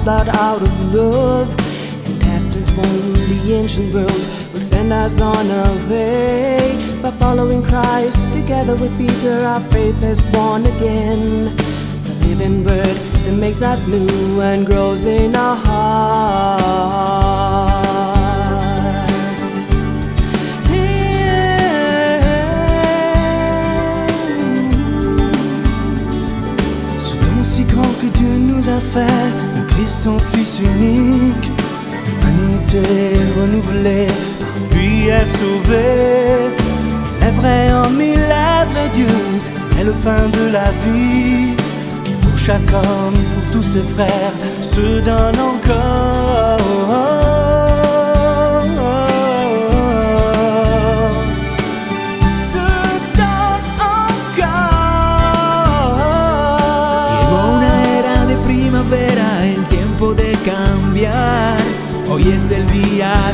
its 0.00 0.08
out 0.08 0.62
of 0.62 0.94
love. 0.94 1.48
And 2.06 2.22
asked 2.24 2.56
if 2.56 2.78
only 2.78 3.38
the 3.38 3.54
ancient 3.54 3.92
world 3.94 4.24
will 4.52 4.60
send 4.60 4.92
us 4.92 5.20
on 5.20 5.50
our 5.50 5.90
way. 5.90 6.58
By 7.02 7.10
following 7.10 7.62
Christ 7.62 8.18
together 8.32 8.76
with 8.76 8.96
Peter, 8.98 9.44
our 9.44 9.60
faith 9.60 10.02
is 10.02 10.24
born 10.32 10.66
again. 10.66 11.54
The 12.04 12.26
living 12.26 12.64
word 12.64 12.96
that 13.24 13.36
makes 13.36 13.62
us 13.62 13.86
new 13.86 14.40
and 14.40 14.66
grows 14.66 15.04
in 15.04 15.36
our 15.36 15.56
hearts. 15.56 16.80
Fait, 28.92 29.49
son 29.90 30.18
Fils 30.18 30.60
unique, 30.60 31.50
l'humanité 32.06 32.82
renouvelée, 33.38 34.06
lui 34.72 35.08
est 35.08 35.26
sauvée. 35.26 36.54
Il 37.20 37.26
est 37.26 37.30
vrai 37.32 37.72
en 37.72 37.90
mille, 37.90 38.18
est 38.18 38.64
vrai 38.72 38.88
Dieu, 38.94 39.06
est 39.78 39.84
le 39.84 39.92
pain 40.04 40.28
de 40.28 40.52
la 40.52 40.70
vie, 40.84 41.56
qui 42.04 42.12
pour 42.12 42.38
chaque 42.38 42.72
homme, 42.72 43.18
pour 43.34 43.52
tous 43.52 43.62
ses 43.64 43.82
frères, 43.82 44.34
se 44.62 45.00
donne 45.00 45.40
encore. 45.40 47.09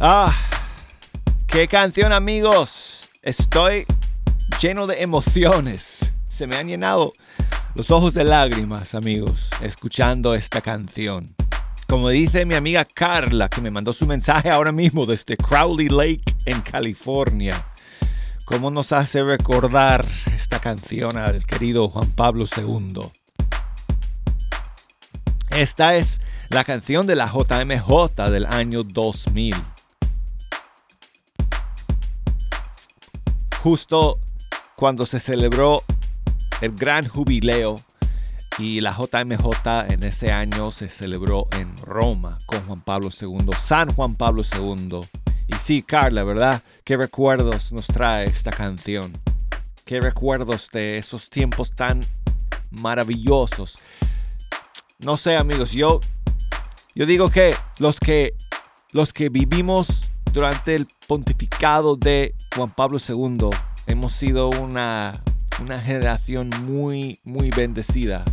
Ah, 0.00 0.36
qué 1.46 1.68
canción 1.68 2.12
amigos. 2.12 3.10
Estoy 3.22 3.86
lleno 4.60 4.86
de 4.86 5.02
emociones. 5.02 6.12
Se 6.28 6.46
me 6.46 6.56
han 6.56 6.66
llenado 6.66 7.12
los 7.74 7.90
ojos 7.90 8.12
de 8.12 8.24
lágrimas, 8.24 8.94
amigos, 8.94 9.48
escuchando 9.62 10.34
esta 10.34 10.60
canción. 10.60 11.34
Como 11.88 12.08
dice 12.08 12.44
mi 12.44 12.56
amiga 12.56 12.84
Carla, 12.84 13.48
que 13.48 13.60
me 13.60 13.70
mandó 13.70 13.92
su 13.92 14.04
mensaje 14.04 14.50
ahora 14.50 14.72
mismo 14.72 15.06
desde 15.06 15.36
Crowley 15.36 15.88
Lake, 15.88 16.24
en 16.44 16.60
California. 16.60 17.64
¿Cómo 18.44 18.70
nos 18.70 18.92
hace 18.92 19.22
recordar 19.22 20.04
esta 20.34 20.58
canción 20.58 21.16
al 21.16 21.46
querido 21.46 21.88
Juan 21.88 22.10
Pablo 22.10 22.46
II? 22.56 23.00
Esta 25.50 25.94
es 25.94 26.20
la 26.48 26.64
canción 26.64 27.06
de 27.06 27.14
la 27.14 27.26
JMJ 27.26 28.30
del 28.30 28.46
año 28.46 28.82
2000. 28.82 29.73
Justo 33.64 34.20
cuando 34.76 35.06
se 35.06 35.18
celebró 35.18 35.82
el 36.60 36.72
gran 36.72 37.08
jubileo 37.08 37.76
y 38.58 38.82
la 38.82 38.94
JMJ 38.94 39.90
en 39.90 40.02
ese 40.02 40.30
año 40.32 40.70
se 40.70 40.90
celebró 40.90 41.48
en 41.52 41.74
Roma 41.78 42.36
con 42.44 42.62
Juan 42.66 42.82
Pablo 42.82 43.08
II, 43.18 43.52
San 43.58 43.90
Juan 43.94 44.16
Pablo 44.16 44.42
II. 44.42 45.00
Y 45.48 45.54
sí, 45.54 45.82
Carla, 45.82 46.24
¿verdad? 46.24 46.62
¿Qué 46.84 46.98
recuerdos 46.98 47.72
nos 47.72 47.86
trae 47.86 48.26
esta 48.26 48.50
canción? 48.50 49.14
¿Qué 49.86 49.98
recuerdos 49.98 50.70
de 50.70 50.98
esos 50.98 51.30
tiempos 51.30 51.70
tan 51.70 52.02
maravillosos? 52.70 53.78
No 54.98 55.16
sé, 55.16 55.38
amigos, 55.38 55.72
yo 55.72 56.00
yo 56.94 57.06
digo 57.06 57.30
que 57.30 57.56
los 57.78 57.98
que 57.98 58.34
los 58.92 59.14
que 59.14 59.30
vivimos 59.30 60.10
durante 60.34 60.74
el 60.74 60.88
pontificado 61.06 61.94
de 61.94 62.34
Juan 62.56 62.68
Pablo 62.70 62.98
II 62.98 63.50
hemos 63.86 64.12
sido 64.12 64.50
una 64.50 65.22
una 65.62 65.78
generación 65.78 66.50
muy 66.66 67.20
muy 67.22 67.50
bendecida. 67.50 68.24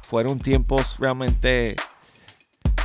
Fueron 0.00 0.38
tiempos 0.38 0.96
realmente 0.98 1.76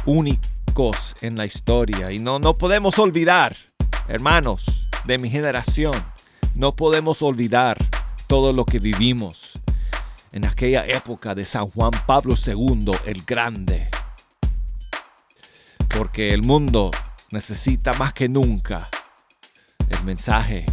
únicos 0.06 1.16
en 1.22 1.38
la 1.38 1.46
historia 1.46 2.12
y 2.12 2.20
no 2.20 2.38
no 2.38 2.54
podemos 2.54 3.00
olvidar, 3.00 3.56
hermanos 4.10 4.66
de 5.06 5.20
mi 5.20 5.30
generación, 5.30 5.96
no 6.54 6.76
podemos 6.76 7.22
olvidar 7.22 7.78
todo 8.28 8.52
lo 8.52 8.66
que 8.66 8.80
vivimos 8.80 9.54
en 10.34 10.44
aquella 10.44 10.86
época 10.86 11.34
de 11.34 11.46
San 11.46 11.70
Juan 11.70 11.92
Pablo 12.06 12.36
II 12.36 12.92
el 13.06 13.24
Grande. 13.24 13.88
Porque 15.88 16.34
el 16.34 16.44
mundo 16.44 16.92
necesita 17.32 17.94
más 17.94 18.14
que 18.14 18.30
nunca 18.30 18.90
el 19.90 20.04
mensaje 20.04 20.66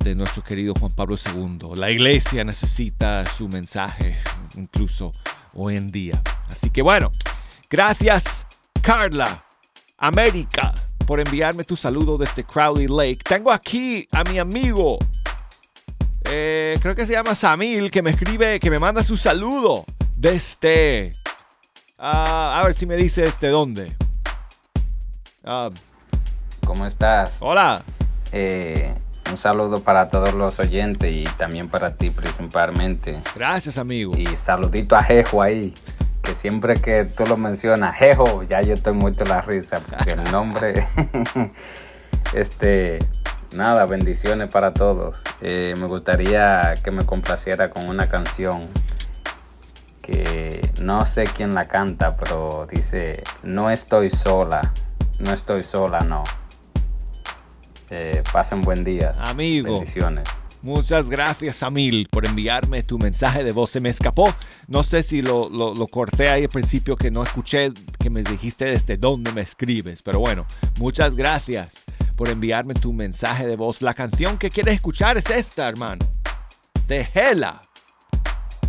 de 0.00 0.14
nuestro 0.14 0.42
querido 0.42 0.74
Juan 0.74 0.92
Pablo 0.92 1.16
II. 1.16 1.76
La 1.76 1.90
iglesia 1.90 2.44
necesita 2.44 3.26
su 3.26 3.48
mensaje 3.48 4.16
incluso 4.56 5.12
hoy 5.54 5.76
en 5.76 5.88
día. 5.88 6.22
Así 6.48 6.70
que 6.70 6.82
bueno, 6.82 7.10
gracias 7.68 8.46
Carla, 8.80 9.44
América, 9.98 10.74
por 11.06 11.20
enviarme 11.20 11.64
tu 11.64 11.76
saludo 11.76 12.16
desde 12.18 12.44
Crowley 12.44 12.86
Lake. 12.88 13.20
Tengo 13.24 13.50
aquí 13.50 14.08
a 14.12 14.24
mi 14.24 14.38
amigo 14.38 14.98
eh, 16.30 16.78
creo 16.82 16.94
que 16.94 17.06
se 17.06 17.14
llama 17.14 17.34
Samil, 17.34 17.90
que 17.90 18.02
me 18.02 18.10
escribe, 18.10 18.60
que 18.60 18.70
me 18.70 18.78
manda 18.78 19.02
su 19.02 19.16
saludo 19.16 19.84
desde... 20.16 21.12
ah, 21.98 22.60
a 22.60 22.64
ver 22.64 22.74
si 22.74 22.84
me 22.84 22.96
dice 22.96 23.22
desde 23.22 23.48
dónde. 23.48 23.96
Ah, 25.50 25.70
¿Cómo 26.66 26.84
estás? 26.84 27.38
hola. 27.40 27.80
Eh, 28.32 28.94
un 29.30 29.38
saludo 29.38 29.82
para 29.82 30.10
todos 30.10 30.34
los 30.34 30.60
oyentes 30.60 31.10
y 31.10 31.24
también 31.38 31.70
para 31.70 31.94
ti 31.94 32.10
principalmente. 32.10 33.16
Gracias, 33.34 33.78
amigo. 33.78 34.14
Y 34.14 34.26
saludito 34.36 34.94
a 34.94 35.02
Jejo 35.02 35.40
ahí, 35.40 35.74
que 36.22 36.34
siempre 36.34 36.74
que 36.74 37.06
tú 37.06 37.24
lo 37.24 37.38
mencionas, 37.38 37.96
Jejo, 37.96 38.42
ya 38.42 38.60
yo 38.60 38.74
estoy 38.74 38.92
muerto 38.92 39.24
la 39.24 39.40
risa, 39.40 39.80
porque 39.88 40.12
el 40.12 40.30
nombre, 40.30 40.86
este, 42.34 42.98
nada, 43.52 43.86
bendiciones 43.86 44.50
para 44.50 44.74
todos. 44.74 45.22
Eh, 45.40 45.74
me 45.78 45.86
gustaría 45.86 46.74
que 46.84 46.90
me 46.90 47.06
complaciera 47.06 47.70
con 47.70 47.88
una 47.88 48.06
canción 48.10 48.68
que 50.02 50.70
no 50.82 51.06
sé 51.06 51.24
quién 51.24 51.54
la 51.54 51.68
canta, 51.68 52.12
pero 52.18 52.66
dice, 52.70 53.22
no 53.42 53.70
estoy 53.70 54.10
sola, 54.10 54.74
no 55.20 55.32
estoy 55.32 55.62
sola, 55.62 56.00
no. 56.00 56.24
Eh, 57.90 58.22
pasen 58.32 58.62
buen 58.62 58.84
día. 58.84 59.14
Amigo. 59.20 59.72
Bendiciones. 59.74 60.28
Muchas 60.60 61.08
gracias, 61.08 61.62
Amil, 61.62 62.08
por 62.10 62.26
enviarme 62.26 62.82
tu 62.82 62.98
mensaje 62.98 63.44
de 63.44 63.52
voz. 63.52 63.70
Se 63.70 63.80
me 63.80 63.88
escapó. 63.90 64.34
No 64.66 64.82
sé 64.82 65.02
si 65.04 65.22
lo, 65.22 65.48
lo- 65.48 65.72
lo 65.72 65.86
corté 65.86 66.28
ahí 66.30 66.42
al 66.42 66.48
principio, 66.48 66.96
que 66.96 67.10
no 67.12 67.22
escuché 67.22 67.72
que 68.00 68.10
me 68.10 68.22
dijiste 68.22 68.64
desde 68.64 68.96
dónde 68.96 69.30
me 69.32 69.40
escribes. 69.42 70.02
Pero 70.02 70.18
bueno, 70.18 70.44
muchas 70.78 71.14
gracias 71.14 71.84
por 72.16 72.28
enviarme 72.28 72.74
tu 72.74 72.92
mensaje 72.92 73.46
de 73.46 73.54
voz. 73.56 73.82
La 73.82 73.94
canción 73.94 74.36
que 74.36 74.50
quieres 74.50 74.74
escuchar 74.74 75.16
es 75.16 75.30
esta, 75.30 75.68
hermano. 75.68 76.04
De 76.88 77.08
Hela. 77.14 77.60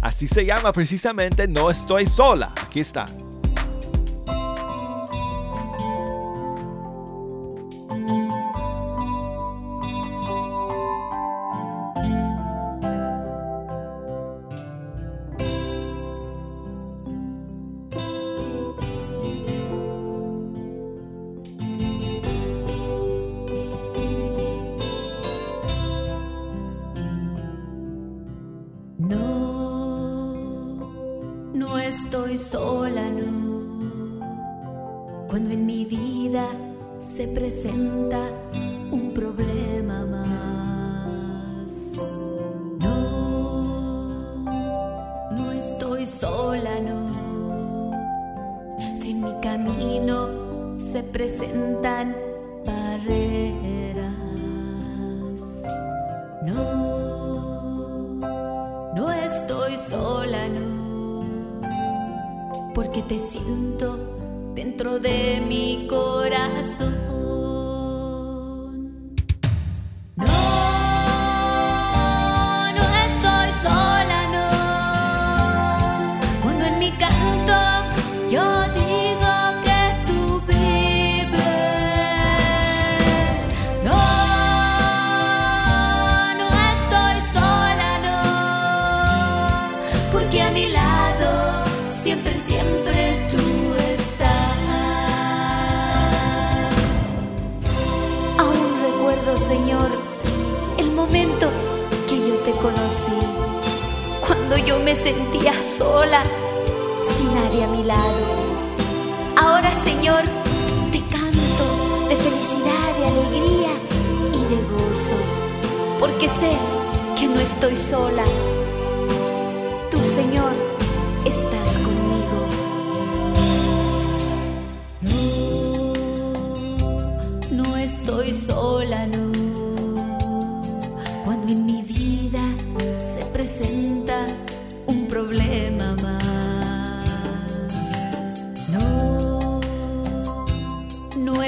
Así 0.01 0.27
se 0.27 0.45
llama 0.45 0.71
precisamente 0.71 1.47
No 1.47 1.71
estoy 1.71 2.05
sola. 2.05 2.53
Aquí 2.63 2.79
está. 2.81 3.05
Estoy 32.33 32.59
sola, 32.59 33.09
no. 33.09 34.19
Cuando 35.27 35.49
en 35.51 35.65
mi 35.65 35.85
vida 35.85 36.45
se 36.97 37.27
presenta 37.29 38.29
un 38.91 39.13
problema 39.15 40.05
más. 40.05 41.71
No, 42.79 44.45
no 45.31 45.51
estoy 45.51 46.05
sola, 46.05 46.79
no. 46.81 47.91
Si 49.01 49.11
en 49.11 49.23
mi 49.23 49.33
camino 49.41 50.77
se 50.77 51.01
presentan 51.01 52.15
barreras. 52.63 54.13
No, 56.45 58.13
no 58.93 59.11
estoy 59.11 59.77
sola, 59.77 60.18
porque 62.81 63.01
te 63.01 63.19
siento 63.19 63.99
dentro 64.55 64.99
de 64.99 65.43
mi 65.45 65.85
corazón. 65.89 67.08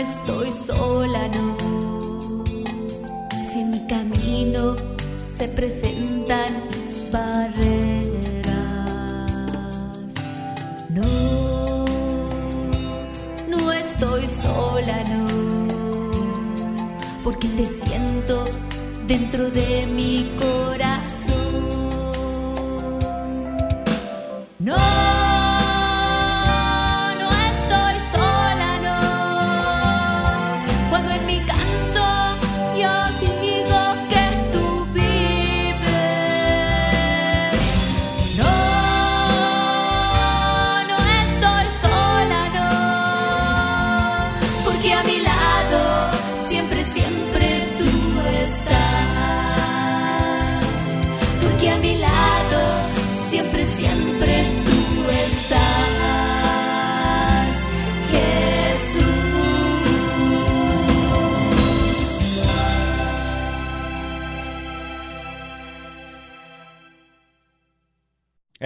Estoy 0.02 0.52
sola, 0.52 1.28
no. 1.28 1.56
Si 3.44 3.60
en 3.60 3.72
mi 3.72 3.88
camino 3.88 4.76
se 5.24 5.48
presentan 5.48 6.64
barreras. 7.12 7.62
No, 10.90 11.86
no 13.48 13.72
estoy 13.72 14.28
sola, 14.28 15.04
no. 15.04 15.26
Porque 17.24 17.48
te 17.50 17.66
siento 17.66 18.46
dentro 19.08 19.52
de 19.52 19.86
mi 19.86 20.32
corazón. 20.40 21.32
No, 24.58 25.11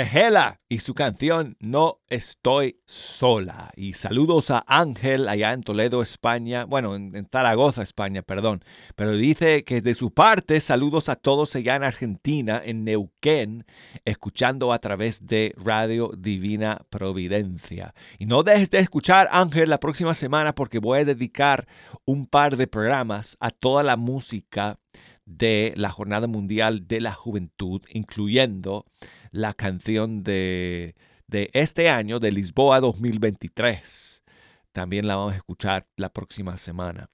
Hela 0.04 0.60
y 0.68 0.80
su 0.80 0.94
canción 0.94 1.56
No 1.62 2.02
estoy 2.10 2.82
sola. 2.86 3.72
Y 3.78 3.94
saludos 3.94 4.52
a 4.52 4.66
Ángel 4.68 5.30
allá 5.30 5.54
en 5.54 5.64
Toledo, 5.64 6.02
España. 6.02 6.66
Bueno, 6.66 6.96
en, 6.96 7.16
en 7.16 7.30
Zaragoza, 7.32 7.82
España, 7.82 8.22
perdón. 8.22 8.62
Pero 8.98 9.14
dice 9.14 9.64
que 9.64 9.82
de 9.82 9.96
su 9.96 10.14
parte, 10.14 10.60
saludos 10.60 11.08
a 11.08 11.16
todos 11.16 11.56
allá 11.56 11.78
en 11.78 11.84
Argentina, 11.84 12.62
en 12.64 12.84
Neuquén, 12.84 13.66
escuchando 14.04 14.74
a 14.74 14.80
través 14.80 15.26
de 15.28 15.56
Radio 15.56 16.12
Divina 16.18 16.82
Providencia. 16.90 17.94
Y 18.20 18.26
no 18.26 18.44
dejes 18.44 18.72
de 18.72 18.80
escuchar, 18.80 19.30
Ángel, 19.32 19.70
la 19.70 19.80
próxima 19.80 20.14
semana 20.14 20.52
porque 20.52 20.80
voy 20.80 21.00
a 21.00 21.06
dedicar 21.06 21.68
un 22.04 22.28
par 22.28 22.58
de 22.58 22.68
programas 22.68 23.38
a 23.40 23.50
toda 23.50 23.82
la 23.82 23.96
música 23.96 24.78
de 25.26 25.74
la 25.76 25.90
Jornada 25.90 26.28
Mundial 26.28 26.88
de 26.88 27.02
la 27.02 27.14
Juventud, 27.14 27.82
incluyendo 27.90 28.86
la 29.36 29.54
canción 29.54 30.24
de, 30.24 30.96
de 31.28 31.50
este 31.54 31.90
año, 31.90 32.20
de 32.20 32.32
Lisboa 32.32 32.80
2023. 32.80 34.24
también 34.72 35.08
la 35.08 35.16
vamos 35.16 35.34
a 35.34 35.38
escuchar 35.38 35.88
la 35.98 36.10
próxima 36.10 36.58
semana. 36.58 37.10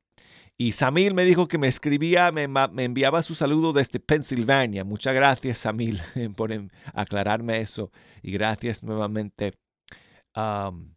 Y 0.57 0.73
Samil 0.73 1.15
me 1.15 1.23
dijo 1.25 1.47
que 1.47 1.57
me 1.57 1.67
escribía, 1.67 2.31
me, 2.31 2.47
me 2.47 2.83
enviaba 2.83 3.23
su 3.23 3.33
saludo 3.33 3.73
desde 3.73 3.99
Pensilvania. 3.99 4.83
Muchas 4.83 5.15
gracias, 5.15 5.57
Samil, 5.57 5.99
por 6.35 6.51
aclararme 6.93 7.59
eso. 7.59 7.91
Y 8.21 8.31
gracias 8.31 8.83
nuevamente 8.83 9.53
am, 10.35 10.95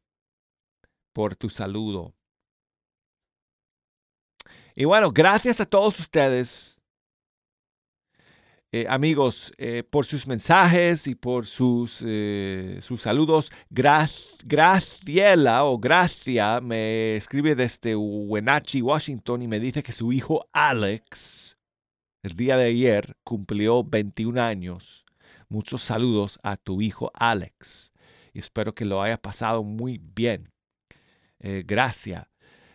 por 1.14 1.36
tu 1.36 1.48
saludo. 1.48 2.14
Y 4.76 4.84
bueno, 4.84 5.10
gracias 5.10 5.60
a 5.60 5.64
todos 5.64 5.98
ustedes, 5.98 6.73
eh, 8.76 8.86
amigos, 8.88 9.52
eh, 9.56 9.84
por 9.88 10.04
sus 10.04 10.26
mensajes 10.26 11.06
y 11.06 11.14
por 11.14 11.46
sus, 11.46 12.02
eh, 12.04 12.78
sus 12.80 13.02
saludos. 13.02 13.52
Gra- 13.70 14.10
Graciela 14.44 15.64
o 15.64 15.78
Gracia 15.78 16.60
me 16.60 17.14
escribe 17.14 17.54
desde 17.54 17.94
Wenatchee, 17.94 18.82
Washington, 18.82 19.42
y 19.42 19.46
me 19.46 19.60
dice 19.60 19.84
que 19.84 19.92
su 19.92 20.12
hijo 20.12 20.48
Alex, 20.52 21.56
el 22.24 22.34
día 22.34 22.56
de 22.56 22.64
ayer, 22.64 23.16
cumplió 23.22 23.84
21 23.84 24.42
años. 24.42 25.04
Muchos 25.48 25.82
saludos 25.82 26.40
a 26.42 26.56
tu 26.56 26.82
hijo 26.82 27.12
Alex. 27.14 27.92
Y 28.32 28.40
espero 28.40 28.74
que 28.74 28.84
lo 28.84 29.00
haya 29.02 29.18
pasado 29.22 29.62
muy 29.62 30.00
bien. 30.16 30.50
Gracias. 31.38 32.26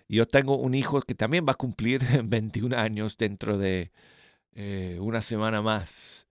Yo 0.08 0.26
tengo 0.28 0.56
un 0.58 0.76
hijo 0.76 1.02
que 1.02 1.16
también 1.16 1.46
va 1.46 1.52
a 1.52 1.56
cumplir 1.56 2.00
21 2.24 2.78
años 2.78 3.18
dentro 3.18 3.58
de 3.58 3.92
eh, 4.54 4.98
una 5.00 5.22
semana 5.22 5.62
más. 5.62 6.28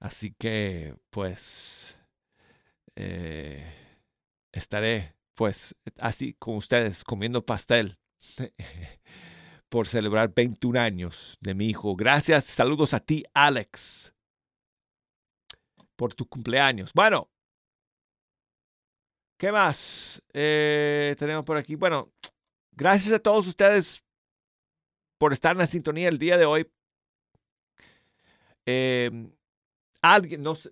Así 0.00 0.34
que, 0.38 0.94
pues, 1.10 1.98
eh, 2.96 3.64
estaré, 4.52 5.14
pues, 5.34 5.74
así 5.98 6.34
con 6.34 6.56
ustedes 6.56 7.04
comiendo 7.04 7.44
pastel 7.44 7.98
por 9.68 9.86
celebrar 9.88 10.32
21 10.34 10.78
años 10.78 11.36
de 11.40 11.54
mi 11.54 11.66
hijo. 11.66 11.96
Gracias, 11.96 12.44
saludos 12.44 12.94
a 12.94 13.00
ti, 13.00 13.24
Alex, 13.34 14.14
por 15.96 16.14
tu 16.14 16.28
cumpleaños. 16.28 16.92
Bueno, 16.94 17.30
¿qué 19.38 19.50
más 19.50 20.22
eh, 20.32 21.16
tenemos 21.18 21.44
por 21.44 21.56
aquí? 21.56 21.76
Bueno, 21.76 22.12
gracias 22.72 23.14
a 23.14 23.18
todos 23.18 23.46
ustedes 23.46 24.04
por 25.18 25.32
estar 25.32 25.52
en 25.52 25.58
la 25.58 25.66
sintonía 25.66 26.08
el 26.08 26.18
día 26.18 26.36
de 26.36 26.44
hoy. 26.44 26.70
Eh, 28.66 29.10
alguien, 30.02 30.42
no 30.42 30.54
sé, 30.54 30.70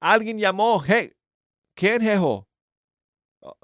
alguien 0.00 0.38
llamó, 0.38 0.82
hey, 0.84 1.12
¿quién 1.74 2.00
jejo? 2.00 2.48
Oh, 3.40 3.56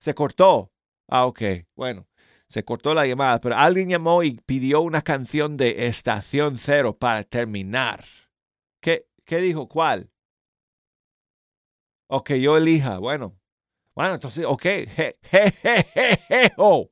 Se 0.00 0.14
cortó. 0.14 0.72
Ah, 1.08 1.26
ok, 1.26 1.42
bueno, 1.76 2.06
se 2.48 2.64
cortó 2.64 2.92
la 2.94 3.06
llamada, 3.06 3.40
pero 3.40 3.56
alguien 3.56 3.88
llamó 3.88 4.22
y 4.22 4.32
pidió 4.46 4.80
una 4.80 5.02
canción 5.02 5.56
de 5.56 5.86
Estación 5.86 6.58
Cero 6.58 6.96
para 6.98 7.22
terminar. 7.24 8.04
¿Qué, 8.80 9.06
qué 9.24 9.38
dijo? 9.38 9.68
¿Cuál? 9.68 10.10
Ok, 12.08 12.32
yo 12.34 12.56
elija. 12.56 12.98
Bueno, 12.98 13.36
bueno, 13.94 14.14
entonces, 14.14 14.44
ok, 14.46 14.62
je, 14.62 15.14
je, 15.22 15.52
je, 16.28 16.52
oh. 16.56 16.90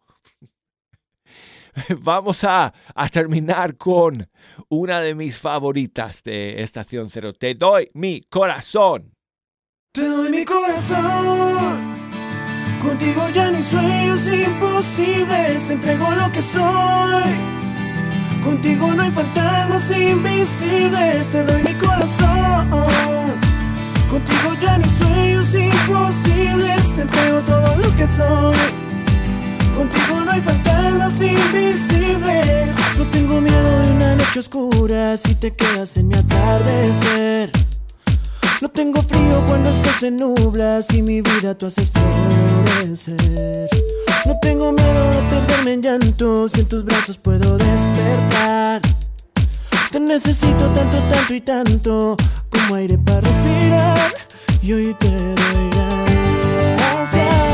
Vamos 2.01 2.45
a, 2.45 2.73
a 2.95 3.09
terminar 3.09 3.77
con 3.77 4.29
una 4.69 5.01
de 5.01 5.15
mis 5.15 5.39
favoritas 5.39 6.23
de 6.23 6.63
Estación 6.63 7.11
Cero. 7.11 7.33
Te 7.33 7.55
doy 7.55 7.91
mi 7.95 8.23
corazón. 8.23 9.15
Te 9.93 10.07
doy 10.07 10.31
mi 10.31 10.45
corazón. 10.45 11.95
Contigo 12.83 13.29
ya 13.33 13.51
ni 13.51 13.63
sueños 13.63 14.29
imposibles. 14.29 15.67
Te 15.67 15.73
entrego 15.75 16.11
lo 16.11 16.31
que 16.33 16.43
soy. 16.43 17.23
Contigo 18.45 18.93
no 18.93 19.03
hay 19.03 19.11
fantasmas 19.11 19.91
invisibles. 19.91 21.31
Te 21.31 21.45
doy 21.45 21.63
mi 21.63 21.75
corazón. 21.75 22.71
Contigo 24.11 24.55
ya 24.61 24.79
ni 24.79 24.89
sueños 24.89 25.55
imposibles. 25.55 26.95
Te 26.97 27.03
entrego 27.03 27.41
todo 27.41 27.77
lo 27.77 27.97
que 27.97 28.07
soy. 28.07 28.84
Contigo 29.77 30.21
no 30.25 30.31
hay 30.31 30.41
fantasmas 30.41 31.21
invisibles. 31.21 32.77
No 32.97 33.05
tengo 33.11 33.41
miedo 33.41 33.81
de 33.81 33.91
una 33.91 34.15
noche 34.15 34.39
oscura 34.39 35.17
si 35.17 35.35
te 35.35 35.53
quedas 35.55 35.97
en 35.97 36.09
mi 36.09 36.15
atardecer. 36.15 37.51
No 38.61 38.69
tengo 38.69 39.03
frío 39.03 39.45
cuando 39.49 39.71
el 39.71 39.81
sol 39.81 39.95
se 39.99 40.11
nubla 40.11 40.81
si 40.81 41.03
mi 41.03 41.21
vida 41.21 41.55
tú 41.57 41.67
haces 41.67 41.91
florecer. 41.91 43.69
No 44.25 44.39
tengo 44.41 44.73
miedo 44.73 45.11
de 45.11 45.23
perderme 45.29 45.73
en 45.73 45.83
llanto 45.83 46.49
si 46.49 46.61
en 46.61 46.67
tus 46.67 46.85
brazos 46.85 47.19
puedo 47.19 47.59
despertar. 47.59 48.81
Te 49.91 50.01
necesito 50.01 50.69
tanto, 50.71 50.99
tanto 51.11 51.35
y 51.35 51.41
tanto 51.41 52.17
como 52.49 52.77
aire 52.77 52.97
para 52.97 53.21
respirar. 53.21 54.13
Y 54.63 54.73
hoy 54.73 54.95
te 54.99 55.11
doy 55.11 55.71
gracias 56.81 57.54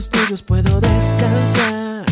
los 0.00 0.08
tuyos 0.08 0.42
puedo 0.42 0.80
descansar. 0.80 2.06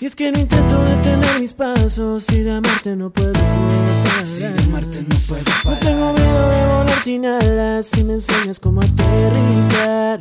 Y 0.00 0.04
es 0.04 0.14
que 0.14 0.30
no 0.30 0.38
intento 0.38 0.80
detener 0.84 1.40
mis 1.40 1.52
pasos 1.52 2.30
y 2.30 2.42
de 2.42 2.52
amarte 2.52 2.94
no 2.94 3.10
puedo 3.10 3.32
parar. 3.32 4.24
Si 4.24 4.38
de 4.38 4.62
amarte 4.68 5.02
no 5.02 5.16
puedo 5.26 5.42
No 5.42 5.62
parar. 5.64 5.80
tengo 5.80 6.12
miedo 6.12 6.48
de 6.48 6.66
volar 6.66 7.00
sin 7.02 7.26
alas 7.26 7.86
si 7.86 8.04
me 8.04 8.12
enseñas 8.12 8.60
cómo 8.60 8.82
aterrizar. 8.82 10.20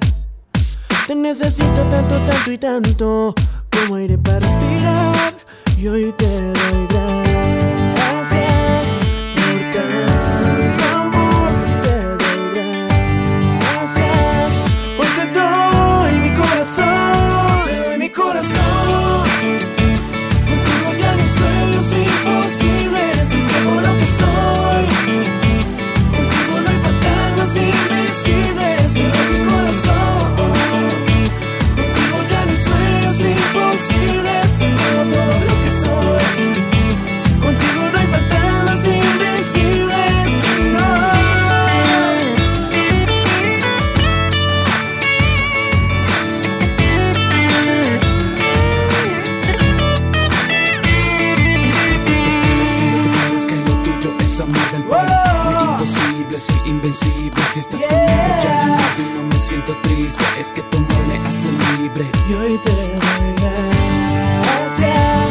Te 1.06 1.14
necesito 1.14 1.84
tanto, 1.92 2.18
tanto 2.18 2.52
y 2.52 2.58
tanto 2.58 3.36
como 3.72 3.96
aire 3.98 4.18
para 4.18 4.40
respirar. 4.40 5.34
Y 5.78 5.88
hoy 5.88 6.16
te 6.18 6.26
doy 6.26 6.88
gracias 6.90 7.25
Si 57.56 57.62
estás 57.62 57.80
conmigo 57.80 58.44
ya 58.44 58.66
nado 58.66 59.02
y 59.02 59.14
no 59.16 59.24
me 59.24 59.40
siento 59.40 59.74
triste. 59.84 60.24
Es 60.38 60.48
que 60.48 60.62
tu 60.62 60.76
amor 60.76 61.08
me 61.08 61.18
hace 61.26 61.50
libre. 61.82 62.12
Y 62.28 62.34
hoy 62.34 62.58
te 62.58 62.70
doy 62.70 62.90
gracias 64.42 65.25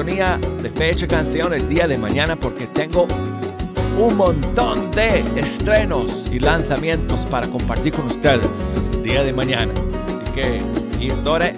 sintonía 0.00 0.38
de 0.62 0.70
Fecha 0.70 1.06
Canción 1.06 1.52
el 1.52 1.68
día 1.68 1.86
de 1.86 1.98
mañana 1.98 2.34
porque 2.34 2.66
tengo 2.68 3.06
un 3.98 4.16
montón 4.16 4.90
de 4.92 5.22
estrenos 5.36 6.26
y 6.32 6.38
lanzamientos 6.38 7.20
para 7.26 7.46
compartir 7.48 7.92
con 7.92 8.06
ustedes 8.06 8.88
el 8.94 9.02
día 9.02 9.22
de 9.22 9.34
mañana. 9.34 9.74
Así 10.22 10.32
que 10.32 10.62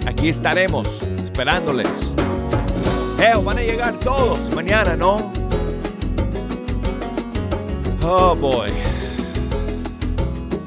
aquí, 0.07 0.29
estaremos 0.29 0.89
esperándoles. 1.23 1.89
Eh, 3.21 3.33
van 3.45 3.59
a 3.59 3.61
llegar 3.61 3.95
todos 4.01 4.53
mañana, 4.57 4.97
¿no? 4.97 5.31
Oh 8.05 8.35
boy. 8.35 8.71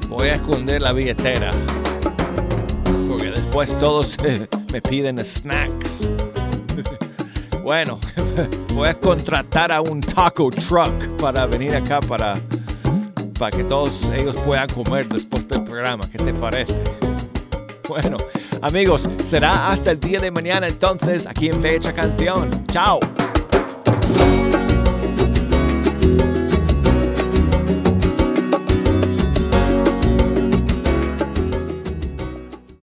Voy 0.08 0.28
a 0.28 0.36
esconder 0.36 0.80
la 0.80 0.92
billetera. 0.92 1.50
Porque 3.06 3.32
después 3.32 3.78
todos 3.78 4.16
me 4.72 4.80
piden 4.80 5.22
snacks. 5.22 5.85
Bueno, 7.66 7.98
a 8.86 8.94
contratar 8.94 9.72
a 9.72 9.80
un 9.80 10.00
taco 10.00 10.50
truck 10.50 11.16
para 11.20 11.46
venir 11.46 11.74
acá 11.74 11.98
para, 11.98 12.36
para 13.36 13.56
que 13.56 13.64
todos 13.64 14.04
ellos 14.16 14.36
puedan 14.46 14.68
comer 14.68 15.08
después 15.08 15.48
del 15.48 15.64
programa. 15.64 16.08
¿Qué 16.08 16.18
te 16.18 16.32
parece? 16.32 16.80
Bueno, 17.88 18.18
amigos, 18.62 19.08
será 19.20 19.68
hasta 19.68 19.90
el 19.90 19.98
día 19.98 20.20
de 20.20 20.30
mañana 20.30 20.68
entonces 20.68 21.26
aquí 21.26 21.48
en 21.48 21.60
Fecha 21.60 21.92
Canción. 21.92 22.48
Chao. 22.68 23.00